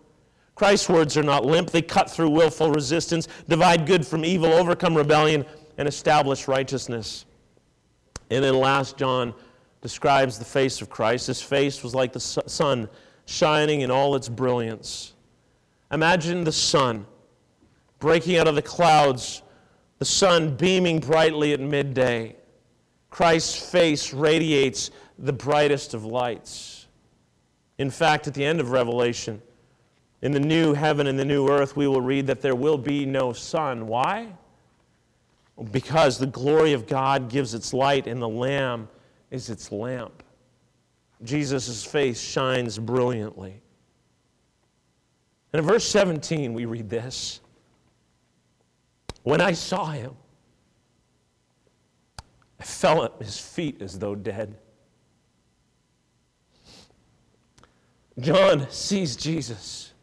Christ's 0.55 0.89
words 0.89 1.17
are 1.19 1.23
not 1.23 1.45
limp, 1.45 1.71
they 1.71 1.83
cut 1.83 2.11
through 2.11 2.31
willful 2.31 2.73
resistance, 2.73 3.29
divide 3.49 3.87
good 3.87 4.05
from 4.05 4.25
evil, 4.25 4.53
overcome 4.53 4.97
rebellion, 4.97 5.45
and 5.77 5.87
establish 5.87 6.49
righteousness. 6.49 7.27
And 8.31 8.43
then 8.43 8.55
last, 8.55 8.97
John 8.97 9.35
describes 9.83 10.39
the 10.39 10.45
face 10.47 10.81
of 10.81 10.89
Christ. 10.89 11.27
His 11.27 11.41
face 11.41 11.83
was 11.83 11.95
like 11.95 12.15
the 12.15 12.21
sun 12.21 12.89
shining 13.27 13.83
in 13.83 13.91
all 13.91 14.17
its 14.17 14.29
brilliance. 14.29 15.13
Imagine 15.91 16.45
the 16.45 16.53
sun 16.53 17.07
breaking 17.99 18.37
out 18.37 18.47
of 18.47 18.55
the 18.55 18.63
clouds, 18.63 19.43
the 19.99 20.05
sun 20.05 20.57
beaming 20.57 21.01
brightly 21.01 21.53
at 21.53 21.61
midday. 21.61 22.37
Christ's 23.11 23.71
face 23.71 24.13
radiates 24.13 24.91
the 25.19 25.33
brightest 25.33 25.95
of 25.95 26.05
lights. 26.05 26.87
In 27.79 27.91
fact, 27.91 28.27
at 28.27 28.35
the 28.35 28.45
end 28.45 28.61
of 28.61 28.71
Revelation, 28.71 29.43
in 30.23 30.33
the 30.33 30.41
new 30.41 30.75
heaven 30.75 31.07
and 31.07 31.19
the 31.19 31.25
new 31.25 31.49
earth, 31.49 31.77
we 31.77 31.87
will 31.87 32.01
read 32.01 32.27
that 32.27 32.41
there 32.41 32.57
will 32.57 32.79
be 32.79 33.07
no 33.07 33.33
sun. 33.33 33.87
Why? 33.87 34.29
Because 35.73 36.19
the 36.19 36.27
glory 36.27 36.73
of 36.73 36.87
God 36.87 37.29
gives 37.29 37.55
its 37.55 37.73
light, 37.73 38.07
and 38.07 38.21
the 38.21 38.29
Lamb 38.29 38.89
is 39.31 39.51
its 39.51 39.73
lamp. 39.73 40.23
Jesus' 41.25 41.85
face 41.85 42.21
shines 42.21 42.79
brilliantly. 42.79 43.61
In 45.59 45.65
verse 45.65 45.89
17, 45.89 46.55
we 46.55 46.67
read 46.67 46.89
this 46.89 47.41
When 49.25 49.41
I 49.41 49.51
saw 49.51 49.87
him, 49.87 50.15
I 52.61 52.63
fell 52.63 53.03
at 53.03 53.15
his 53.19 53.41
feet 53.41 53.83
as 53.83 53.99
though 53.99 54.15
dead. 54.15 54.57
John 58.21 58.71
sees 58.71 59.17
Jesus, 59.17 59.95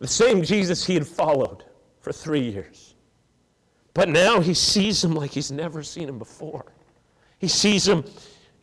the 0.00 0.08
same 0.08 0.42
Jesus 0.42 0.84
he 0.84 0.94
had 0.94 1.06
followed 1.06 1.64
for 2.00 2.12
three 2.12 2.50
years. 2.50 2.96
But 3.94 4.08
now 4.08 4.40
he 4.40 4.54
sees 4.54 5.04
him 5.04 5.14
like 5.14 5.30
he's 5.30 5.52
never 5.52 5.84
seen 5.84 6.08
him 6.08 6.18
before. 6.18 6.72
He 7.38 7.46
sees 7.46 7.86
him 7.86 8.04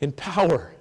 in 0.02 0.12
power 0.12 0.76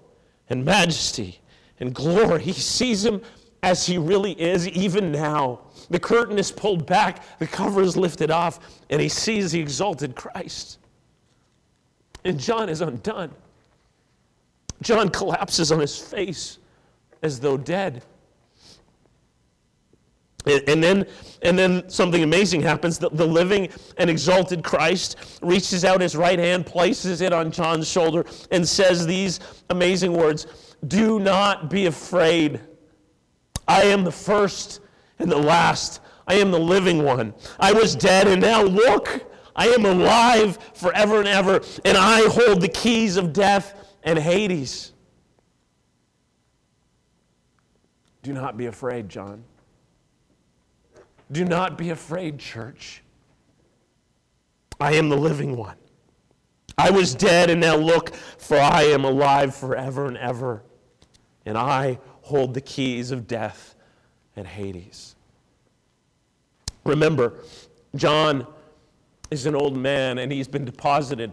and 0.51 0.65
majesty 0.65 1.41
and 1.79 1.95
glory. 1.95 2.43
He 2.43 2.53
sees 2.53 3.05
him 3.05 3.23
as 3.63 3.87
he 3.87 3.99
really 3.99 4.33
is, 4.33 4.69
even 4.69 5.13
now. 5.13 5.61
The 5.91 6.01
curtain 6.01 6.39
is 6.39 6.51
pulled 6.51 6.87
back, 6.87 7.39
the 7.39 7.47
cover 7.47 7.83
is 7.83 7.97
lifted 7.97 8.31
off, 8.31 8.59
and 8.91 9.01
he 9.01 9.09
sees 9.09 9.53
the 9.53 9.61
exalted 9.61 10.15
Christ. 10.15 10.79
And 12.25 12.39
John 12.39 12.69
is 12.69 12.81
undone. 12.81 13.31
John 14.81 15.09
collapses 15.11 15.71
on 15.71 15.81
his 15.81 15.97
face 15.97 16.59
as 17.23 17.39
though 17.39 17.57
dead. 17.57 18.03
And, 20.45 20.83
then, 20.83 21.07
and 21.43 21.57
then 21.57 21.89
something 21.89 22.25
amazing 22.25 22.63
happens. 22.63 22.99
The, 22.99 23.11
the 23.11 23.27
living 23.27 23.69
and 23.97 24.11
exalted 24.11 24.65
Christ 24.65 25.39
reaches 25.41 25.85
out 25.85 26.01
his 26.01 26.17
right 26.17 26.39
hand, 26.39 26.67
places 26.67 27.21
it 27.21 27.33
on 27.33 27.53
John's 27.53 27.89
shoulder, 27.89 28.27
and 28.51 28.69
says 28.69 29.07
these 29.07 29.39
amazing 29.71 30.13
words 30.13 30.49
Do 30.89 31.21
not 31.21 31.71
be 31.71 31.87
afraid. 31.87 32.61
I 33.67 33.85
am 33.85 34.05
the 34.05 34.13
first 34.13 34.81
and 35.19 35.31
the 35.31 35.39
last. 35.39 36.01
I 36.27 36.35
am 36.35 36.51
the 36.51 36.59
living 36.59 37.03
one. 37.03 37.35
I 37.59 37.73
was 37.73 37.95
dead, 37.95 38.29
and 38.29 38.41
now 38.41 38.63
look, 38.63 39.25
I 39.55 39.69
am 39.69 39.85
alive 39.85 40.59
forever 40.75 41.19
and 41.19 41.29
ever, 41.29 41.61
and 41.85 41.97
I 41.97 42.29
hold 42.29 42.61
the 42.61 42.69
keys 42.69 43.17
of 43.17 43.33
death 43.33 43.97
and 44.03 44.19
Hades. 44.19 44.93
Do 48.23 48.33
not 48.33 48.57
be 48.57 48.67
afraid, 48.67 49.09
John. 49.09 49.45
Do 51.31 51.45
not 51.45 51.77
be 51.77 51.91
afraid, 51.91 52.39
church. 52.39 53.03
I 54.81 54.95
am 54.95 55.09
the 55.09 55.17
living 55.17 55.57
one. 55.57 55.77
I 56.79 56.91
was 56.91 57.15
dead, 57.15 57.51
and 57.51 57.61
now 57.61 57.77
look, 57.77 58.15
for 58.15 58.59
I 58.59 58.83
am 58.83 59.05
alive 59.05 59.55
forever 59.55 60.07
and 60.07 60.17
ever, 60.17 60.63
and 61.45 61.59
I 61.59 61.99
hold 62.23 62.55
the 62.55 62.61
keys 62.61 63.11
of 63.11 63.27
death 63.27 63.75
and 64.37 64.47
Hades. 64.47 65.15
Remember, 66.85 67.35
John 67.95 68.47
is 69.31 69.47
an 69.47 69.55
old 69.55 69.77
man, 69.77 70.19
and 70.19 70.33
he's 70.33 70.49
been 70.49 70.65
deposited 70.65 71.33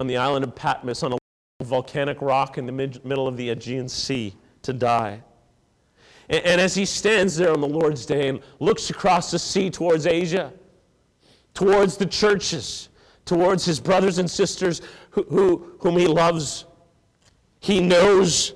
on 0.00 0.06
the 0.06 0.16
island 0.16 0.44
of 0.44 0.54
Patmos 0.54 1.02
on 1.02 1.12
a 1.12 1.18
volcanic 1.62 2.20
rock 2.20 2.58
in 2.58 2.66
the 2.66 2.72
mid- 2.72 3.04
middle 3.04 3.28
of 3.28 3.36
the 3.36 3.50
Aegean 3.50 3.88
Sea 3.88 4.34
to 4.62 4.72
die. 4.72 5.22
And, 6.28 6.44
and 6.44 6.60
as 6.60 6.74
he 6.74 6.84
stands 6.84 7.36
there 7.36 7.52
on 7.52 7.60
the 7.60 7.68
Lord's 7.68 8.06
day 8.06 8.28
and 8.28 8.40
looks 8.58 8.90
across 8.90 9.30
the 9.30 9.38
sea 9.38 9.70
towards 9.70 10.06
Asia, 10.06 10.52
towards 11.52 11.96
the 11.96 12.06
churches, 12.06 12.88
towards 13.24 13.64
his 13.64 13.80
brothers 13.80 14.18
and 14.18 14.30
sisters 14.30 14.82
who, 15.10 15.22
who, 15.24 15.72
whom 15.80 15.96
he 15.96 16.06
loves, 16.06 16.66
he 17.60 17.80
knows, 17.80 18.52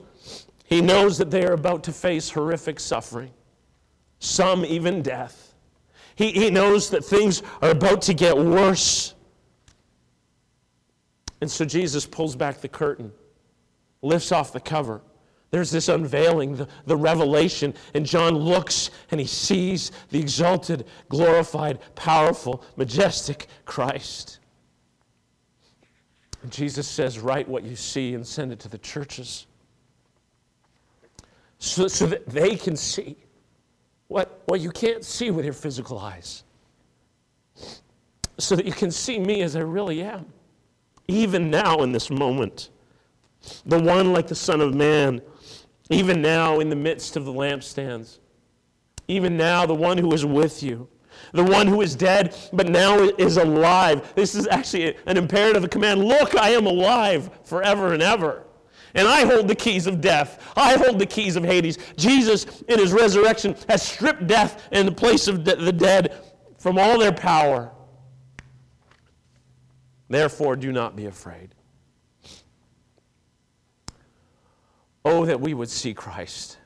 he 0.68 0.82
knows 0.82 1.16
that 1.16 1.30
they 1.30 1.46
are 1.46 1.54
about 1.54 1.82
to 1.84 1.92
face 1.92 2.28
horrific 2.28 2.78
suffering, 2.78 3.30
some 4.18 4.66
even 4.66 5.00
death. 5.00 5.54
He, 6.14 6.30
he 6.30 6.50
knows 6.50 6.90
that 6.90 7.02
things 7.02 7.42
are 7.62 7.70
about 7.70 8.02
to 8.02 8.12
get 8.12 8.36
worse. 8.36 9.14
And 11.40 11.50
so 11.50 11.64
Jesus 11.64 12.04
pulls 12.04 12.36
back 12.36 12.60
the 12.60 12.68
curtain, 12.68 13.12
lifts 14.02 14.30
off 14.30 14.52
the 14.52 14.60
cover, 14.60 15.00
there's 15.50 15.70
this 15.70 15.88
unveiling, 15.88 16.56
the, 16.56 16.68
the 16.84 16.96
revelation, 16.96 17.72
and 17.94 18.04
John 18.04 18.34
looks 18.34 18.90
and 19.10 19.18
he 19.18 19.26
sees 19.26 19.90
the 20.10 20.18
exalted, 20.18 20.84
glorified, 21.08 21.78
powerful, 21.94 22.62
majestic 22.76 23.46
Christ. 23.64 24.40
And 26.42 26.52
Jesus 26.52 26.86
says, 26.86 27.18
Write 27.18 27.48
what 27.48 27.64
you 27.64 27.74
see 27.74 28.12
and 28.12 28.26
send 28.26 28.52
it 28.52 28.60
to 28.60 28.68
the 28.68 28.76
churches 28.76 29.46
so, 31.58 31.88
so 31.88 32.06
that 32.06 32.26
they 32.26 32.56
can 32.56 32.76
see 32.76 33.16
what, 34.08 34.42
what 34.46 34.60
you 34.60 34.70
can't 34.70 35.04
see 35.04 35.30
with 35.30 35.44
your 35.44 35.54
physical 35.54 35.98
eyes. 35.98 36.44
So 38.38 38.54
that 38.56 38.64
you 38.64 38.72
can 38.72 38.90
see 38.90 39.18
me 39.18 39.42
as 39.42 39.56
I 39.56 39.60
really 39.60 40.02
am, 40.02 40.26
even 41.08 41.50
now 41.50 41.82
in 41.82 41.92
this 41.92 42.10
moment. 42.10 42.70
The 43.66 43.78
one 43.78 44.12
like 44.12 44.28
the 44.28 44.34
Son 44.34 44.60
of 44.60 44.74
Man 44.74 45.20
even 45.90 46.20
now, 46.20 46.60
in 46.60 46.68
the 46.68 46.76
midst 46.76 47.16
of 47.16 47.24
the 47.24 47.32
lampstands, 47.32 48.18
even 49.06 49.36
now, 49.36 49.64
the 49.64 49.74
one 49.74 49.96
who 49.96 50.12
is 50.12 50.24
with 50.24 50.62
you, 50.62 50.86
the 51.32 51.42
one 51.42 51.66
who 51.66 51.80
is 51.80 51.96
dead 51.96 52.36
but 52.52 52.68
now 52.68 52.98
is 52.98 53.38
alive. 53.38 54.12
This 54.14 54.34
is 54.34 54.46
actually 54.48 54.96
an 55.06 55.16
imperative, 55.16 55.68
command. 55.70 56.04
Look, 56.04 56.36
I 56.36 56.50
am 56.50 56.66
alive 56.66 57.30
forever 57.44 57.94
and 57.94 58.02
ever. 58.02 58.44
And 58.94 59.06
I 59.06 59.24
hold 59.24 59.48
the 59.48 59.54
keys 59.54 59.86
of 59.86 60.00
death. 60.00 60.52
I 60.56 60.76
hold 60.76 60.98
the 60.98 61.06
keys 61.06 61.36
of 61.36 61.44
Hades. 61.44 61.78
Jesus, 61.96 62.62
in 62.68 62.78
his 62.78 62.92
resurrection, 62.92 63.54
has 63.68 63.82
stripped 63.82 64.26
death 64.26 64.68
in 64.72 64.86
the 64.86 64.92
place 64.92 65.28
of 65.28 65.44
the 65.44 65.72
dead 65.72 66.14
from 66.58 66.78
all 66.78 66.98
their 66.98 67.12
power. 67.12 67.72
Therefore, 70.08 70.56
do 70.56 70.72
not 70.72 70.96
be 70.96 71.06
afraid. 71.06 71.54
Oh, 75.04 75.24
that 75.26 75.40
we 75.40 75.54
would 75.54 75.68
see 75.68 75.94
Christ. 75.94 76.58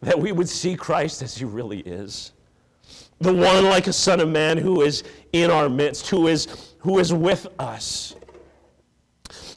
That 0.00 0.18
we 0.18 0.32
would 0.32 0.48
see 0.48 0.76
Christ 0.76 1.22
as 1.22 1.36
he 1.36 1.44
really 1.44 1.80
is. 1.80 2.32
The 3.20 3.32
one 3.32 3.64
like 3.64 3.86
a 3.86 3.92
son 3.92 4.20
of 4.20 4.28
man 4.28 4.58
who 4.58 4.82
is 4.82 5.02
in 5.32 5.50
our 5.50 5.68
midst, 5.68 6.08
who 6.08 6.28
is, 6.28 6.74
who 6.78 6.98
is 6.98 7.12
with 7.12 7.48
us. 7.58 8.14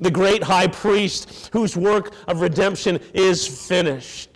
The 0.01 0.11
great 0.11 0.43
high 0.43 0.67
priest 0.67 1.49
whose 1.53 1.77
work 1.77 2.13
of 2.27 2.41
redemption 2.41 2.99
is 3.13 3.47
finished 3.47 4.31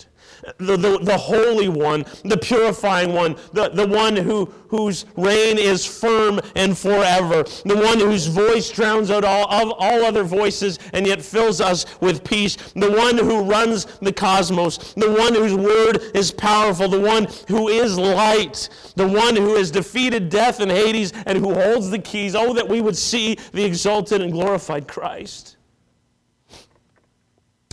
the, 0.58 0.78
the, 0.78 1.00
the 1.00 1.18
Holy 1.18 1.70
One, 1.70 2.06
the 2.24 2.38
purifying 2.38 3.14
one, 3.14 3.36
the, 3.54 3.70
the 3.70 3.88
one 3.88 4.16
who, 4.16 4.46
whose 4.68 5.06
reign 5.18 5.58
is 5.58 5.86
firm 5.86 6.40
and 6.56 6.78
forever, 6.78 7.44
the 7.66 7.76
one 7.76 8.00
whose 8.00 8.28
voice 8.28 8.70
drowns 8.70 9.10
out 9.10 9.24
all, 9.24 9.46
of 9.52 9.74
all 9.78 10.06
other 10.06 10.24
voices 10.24 10.80
and 10.94 11.08
yet 11.08 11.22
fills 11.22 11.62
us 11.62 11.86
with 12.00 12.24
peace, 12.24 12.56
the 12.76 12.92
one 12.92 13.18
who 13.18 13.44
runs 13.44 13.86
the 14.02 14.14
cosmos, 14.14 14.94
the 14.94 15.12
one 15.12 15.34
whose 15.34 15.56
word 15.56 16.02
is 16.14 16.32
powerful, 16.32 16.88
the 16.88 17.00
one 17.00 17.28
who 17.48 17.70
is 17.70 17.98
light, 17.98 18.70
the 18.96 19.08
one 19.08 19.36
who 19.36 19.56
has 19.56 19.72
defeated 19.72 20.30
death 20.30 20.60
and 20.60 20.72
Hades 20.72 21.12
and 21.26 21.38
who 21.38 21.54
holds 21.54 21.90
the 21.90 22.00
keys. 22.00 22.36
Oh, 22.36 22.54
that 22.54 22.68
we 22.68 22.82
would 22.82 22.98
see 22.98 23.38
the 23.52 23.64
exalted 23.64 24.22
and 24.22 24.32
glorified 24.32 24.88
Christ. 24.88 25.55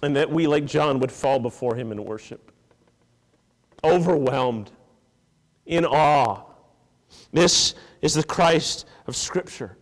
And 0.02 0.16
that 0.16 0.30
we, 0.30 0.46
like 0.46 0.66
John, 0.66 0.98
would 1.00 1.12
fall 1.12 1.38
before 1.38 1.76
him 1.76 1.92
in 1.92 2.04
worship 2.04 2.52
overwhelmed, 3.84 4.70
in 5.66 5.84
awe. 5.84 6.44
This 7.32 7.74
is 8.00 8.14
the 8.14 8.24
Christ 8.24 8.86
of 9.06 9.16
Scripture. 9.16 9.76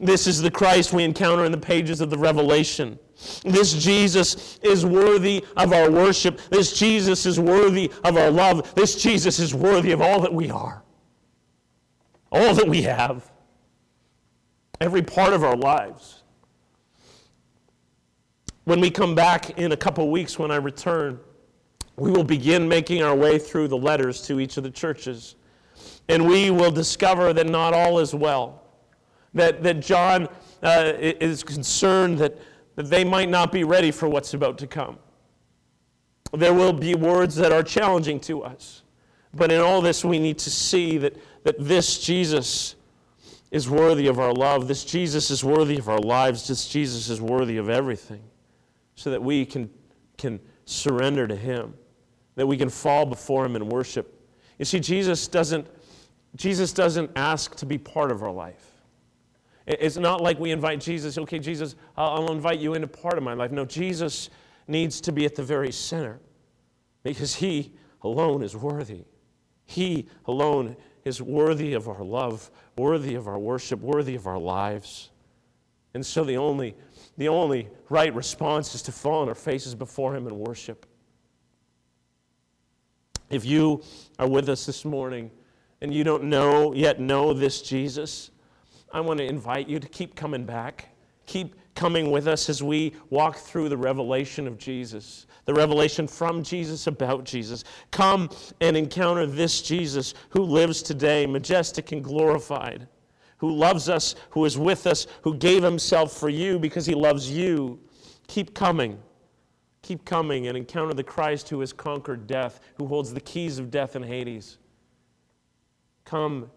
This 0.00 0.26
is 0.26 0.40
the 0.40 0.50
Christ 0.50 0.92
we 0.92 1.04
encounter 1.04 1.44
in 1.44 1.52
the 1.52 1.58
pages 1.58 2.00
of 2.00 2.10
the 2.10 2.18
Revelation. 2.18 2.98
This 3.42 3.74
Jesus 3.74 4.58
is 4.62 4.86
worthy 4.86 5.44
of 5.56 5.72
our 5.72 5.90
worship. 5.90 6.40
This 6.50 6.78
Jesus 6.78 7.26
is 7.26 7.40
worthy 7.40 7.90
of 8.04 8.16
our 8.16 8.30
love. 8.30 8.74
This 8.74 9.00
Jesus 9.00 9.38
is 9.40 9.54
worthy 9.54 9.92
of 9.92 10.00
all 10.00 10.20
that 10.20 10.32
we 10.32 10.50
are, 10.50 10.84
all 12.30 12.54
that 12.54 12.68
we 12.68 12.82
have, 12.82 13.30
every 14.80 15.02
part 15.02 15.32
of 15.32 15.42
our 15.42 15.56
lives. 15.56 16.22
When 18.68 18.82
we 18.82 18.90
come 18.90 19.14
back 19.14 19.58
in 19.58 19.72
a 19.72 19.76
couple 19.78 20.10
weeks, 20.10 20.38
when 20.38 20.50
I 20.50 20.56
return, 20.56 21.18
we 21.96 22.10
will 22.10 22.22
begin 22.22 22.68
making 22.68 23.02
our 23.02 23.16
way 23.16 23.38
through 23.38 23.68
the 23.68 23.78
letters 23.78 24.20
to 24.26 24.40
each 24.40 24.58
of 24.58 24.62
the 24.62 24.70
churches. 24.70 25.36
And 26.10 26.28
we 26.28 26.50
will 26.50 26.70
discover 26.70 27.32
that 27.32 27.46
not 27.46 27.72
all 27.72 27.98
is 27.98 28.14
well. 28.14 28.62
That, 29.32 29.62
that 29.62 29.80
John 29.80 30.28
uh, 30.62 30.92
is 30.98 31.42
concerned 31.42 32.18
that, 32.18 32.36
that 32.74 32.90
they 32.90 33.04
might 33.04 33.30
not 33.30 33.52
be 33.52 33.64
ready 33.64 33.90
for 33.90 34.06
what's 34.06 34.34
about 34.34 34.58
to 34.58 34.66
come. 34.66 34.98
There 36.34 36.52
will 36.52 36.74
be 36.74 36.94
words 36.94 37.36
that 37.36 37.52
are 37.52 37.62
challenging 37.62 38.20
to 38.20 38.42
us. 38.42 38.82
But 39.32 39.50
in 39.50 39.62
all 39.62 39.80
this, 39.80 40.04
we 40.04 40.18
need 40.18 40.36
to 40.40 40.50
see 40.50 40.98
that, 40.98 41.16
that 41.44 41.56
this 41.58 41.98
Jesus 42.00 42.74
is 43.50 43.70
worthy 43.70 44.08
of 44.08 44.18
our 44.18 44.34
love. 44.34 44.68
This 44.68 44.84
Jesus 44.84 45.30
is 45.30 45.42
worthy 45.42 45.78
of 45.78 45.88
our 45.88 46.00
lives. 46.00 46.46
This 46.46 46.68
Jesus 46.68 47.08
is 47.08 47.18
worthy 47.18 47.56
of 47.56 47.70
everything 47.70 48.20
so 48.98 49.10
that 49.10 49.22
we 49.22 49.46
can, 49.46 49.70
can 50.16 50.40
surrender 50.64 51.28
to 51.28 51.36
Him 51.36 51.74
that 52.38 52.46
we 52.46 52.56
can 52.56 52.68
fall 52.68 53.04
before 53.04 53.44
Him 53.44 53.56
and 53.56 53.70
worship. 53.70 54.14
You 54.58 54.64
see, 54.64 54.78
Jesus 54.78 55.26
doesn't, 55.26 55.66
Jesus 56.36 56.72
doesn't 56.72 57.10
ask 57.16 57.56
to 57.56 57.66
be 57.66 57.78
part 57.78 58.12
of 58.12 58.22
our 58.22 58.30
life. 58.30 58.64
It's 59.66 59.96
not 59.96 60.20
like 60.20 60.38
we 60.38 60.52
invite 60.52 60.80
Jesus, 60.80 61.18
okay, 61.18 61.40
Jesus, 61.40 61.74
I'll 61.96 62.32
invite 62.32 62.60
you 62.60 62.74
into 62.74 62.86
part 62.86 63.18
of 63.18 63.24
my 63.24 63.34
life. 63.34 63.50
No, 63.50 63.64
Jesus 63.64 64.30
needs 64.68 65.00
to 65.02 65.12
be 65.12 65.24
at 65.26 65.34
the 65.34 65.42
very 65.42 65.72
center 65.72 66.20
because 67.02 67.34
He 67.34 67.72
alone 68.02 68.42
is 68.42 68.56
worthy. 68.56 69.04
He 69.64 70.06
alone 70.26 70.76
is 71.04 71.20
worthy 71.20 71.74
of 71.74 71.88
our 71.88 72.04
love, 72.04 72.52
worthy 72.76 73.16
of 73.16 73.26
our 73.26 73.38
worship, 73.38 73.80
worthy 73.80 74.14
of 74.14 74.28
our 74.28 74.38
lives. 74.38 75.10
And 75.94 76.06
so 76.06 76.22
the 76.22 76.36
only, 76.36 76.76
the 77.18 77.28
only 77.28 77.68
right 77.90 78.14
response 78.14 78.74
is 78.74 78.82
to 78.82 78.92
fall 78.92 79.22
on 79.22 79.28
our 79.28 79.34
faces 79.34 79.74
before 79.74 80.16
Him 80.16 80.26
and 80.26 80.38
worship. 80.38 80.86
If 83.28 83.44
you 83.44 83.82
are 84.18 84.28
with 84.28 84.48
us 84.48 84.64
this 84.64 84.84
morning 84.84 85.30
and 85.82 85.92
you 85.92 86.04
don't 86.04 86.24
know 86.24 86.72
yet 86.72 86.98
know 86.98 87.34
this 87.34 87.60
Jesus, 87.60 88.30
I 88.92 89.00
want 89.00 89.18
to 89.18 89.26
invite 89.26 89.68
you 89.68 89.78
to 89.78 89.88
keep 89.88 90.14
coming 90.14 90.44
back. 90.44 90.88
Keep 91.26 91.56
coming 91.74 92.10
with 92.10 92.26
us 92.26 92.48
as 92.48 92.62
we 92.62 92.94
walk 93.10 93.36
through 93.36 93.68
the 93.68 93.76
revelation 93.76 94.46
of 94.46 94.56
Jesus, 94.56 95.26
the 95.44 95.52
revelation 95.52 96.06
from 96.06 96.42
Jesus 96.42 96.86
about 96.86 97.24
Jesus. 97.24 97.64
Come 97.90 98.30
and 98.60 98.76
encounter 98.76 99.26
this 99.26 99.60
Jesus 99.60 100.14
who 100.30 100.42
lives 100.42 100.82
today, 100.82 101.26
majestic 101.26 101.92
and 101.92 102.02
glorified, 102.02 102.88
who 103.38 103.54
loves 103.54 103.88
us, 103.88 104.14
who 104.30 104.44
is 104.44 104.58
with 104.58 104.86
us, 104.86 105.06
who 105.22 105.34
gave 105.34 105.62
himself 105.62 106.12
for 106.12 106.28
you 106.28 106.58
because 106.58 106.86
he 106.86 106.94
loves 106.94 107.30
you. 107.30 107.80
Keep 108.26 108.54
coming. 108.54 108.98
Keep 109.82 110.04
coming 110.04 110.48
and 110.48 110.56
encounter 110.56 110.92
the 110.92 111.04
Christ 111.04 111.48
who 111.48 111.60
has 111.60 111.72
conquered 111.72 112.26
death, 112.26 112.60
who 112.76 112.86
holds 112.86 113.14
the 113.14 113.20
keys 113.20 113.58
of 113.58 113.70
death 113.70 113.96
and 113.96 114.04
Hades. 114.04 114.58
Come 116.04 116.50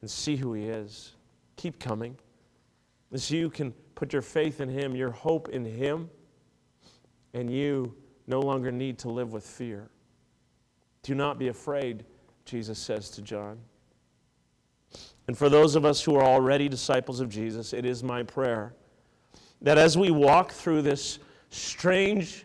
and 0.00 0.10
see 0.10 0.36
who 0.36 0.52
he 0.52 0.64
is. 0.64 1.12
Keep 1.56 1.78
coming. 1.78 2.16
As 3.12 3.30
you 3.30 3.50
can 3.50 3.72
put 3.94 4.12
your 4.12 4.22
faith 4.22 4.60
in 4.60 4.68
him, 4.68 4.94
your 4.96 5.10
hope 5.10 5.48
in 5.50 5.64
him, 5.64 6.10
and 7.34 7.52
you 7.52 7.94
no 8.26 8.40
longer 8.40 8.72
need 8.72 8.98
to 8.98 9.10
live 9.10 9.32
with 9.32 9.46
fear. 9.46 9.90
Do 11.02 11.14
not 11.14 11.38
be 11.38 11.48
afraid, 11.48 12.04
Jesus 12.44 12.78
says 12.78 13.10
to 13.10 13.22
John. 13.22 13.58
And 15.30 15.38
for 15.38 15.48
those 15.48 15.76
of 15.76 15.84
us 15.84 16.02
who 16.02 16.16
are 16.16 16.24
already 16.24 16.68
disciples 16.68 17.20
of 17.20 17.28
Jesus, 17.28 17.72
it 17.72 17.84
is 17.84 18.02
my 18.02 18.24
prayer 18.24 18.74
that 19.62 19.78
as 19.78 19.96
we 19.96 20.10
walk 20.10 20.50
through 20.50 20.82
this 20.82 21.20
strange 21.50 22.44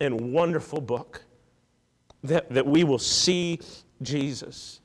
and 0.00 0.32
wonderful 0.32 0.80
book, 0.80 1.22
that, 2.24 2.50
that 2.50 2.66
we 2.66 2.82
will 2.82 2.98
see 2.98 3.60
Jesus. 4.02 4.80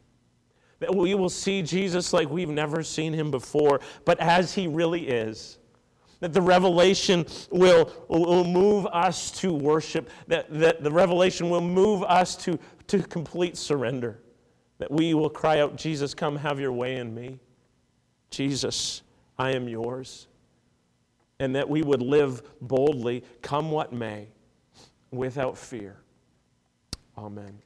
That 0.78 0.94
we 0.94 1.16
will 1.16 1.32
see 1.32 1.64
Jesus 1.64 2.14
like 2.14 2.30
we've 2.30 2.50
never 2.50 2.84
seen 2.84 3.14
him 3.14 3.32
before, 3.32 3.82
but 4.06 4.20
as 4.20 4.54
he 4.54 4.68
really 4.68 5.08
is. 5.08 5.58
That 6.20 6.34
the 6.34 6.42
revelation 6.44 7.26
will, 7.50 7.92
will 8.10 8.44
move 8.44 8.86
us 8.86 9.32
to 9.40 9.52
worship, 9.52 10.12
that, 10.28 10.46
that 10.52 10.84
the 10.84 10.92
revelation 10.92 11.50
will 11.50 11.62
move 11.62 12.04
us 12.04 12.36
to, 12.44 12.60
to 12.90 13.02
complete 13.02 13.58
surrender. 13.58 14.20
That 14.80 14.92
we 14.92 15.14
will 15.14 15.30
cry 15.30 15.60
out, 15.60 15.76
Jesus, 15.76 16.14
come 16.14 16.36
have 16.38 16.60
your 16.60 16.72
way 16.72 16.98
in 16.98 17.14
me. 17.14 17.40
Jesus, 18.30 19.02
I 19.38 19.52
am 19.52 19.68
yours. 19.68 20.28
And 21.40 21.56
that 21.56 21.70
we 21.70 21.82
would 21.82 22.02
live 22.02 22.42
boldly, 22.62 23.24
come 23.42 23.72
what 23.72 23.94
may, 23.94 24.28
without 25.12 25.58
fear. 25.58 25.98
Amen. 27.18 27.60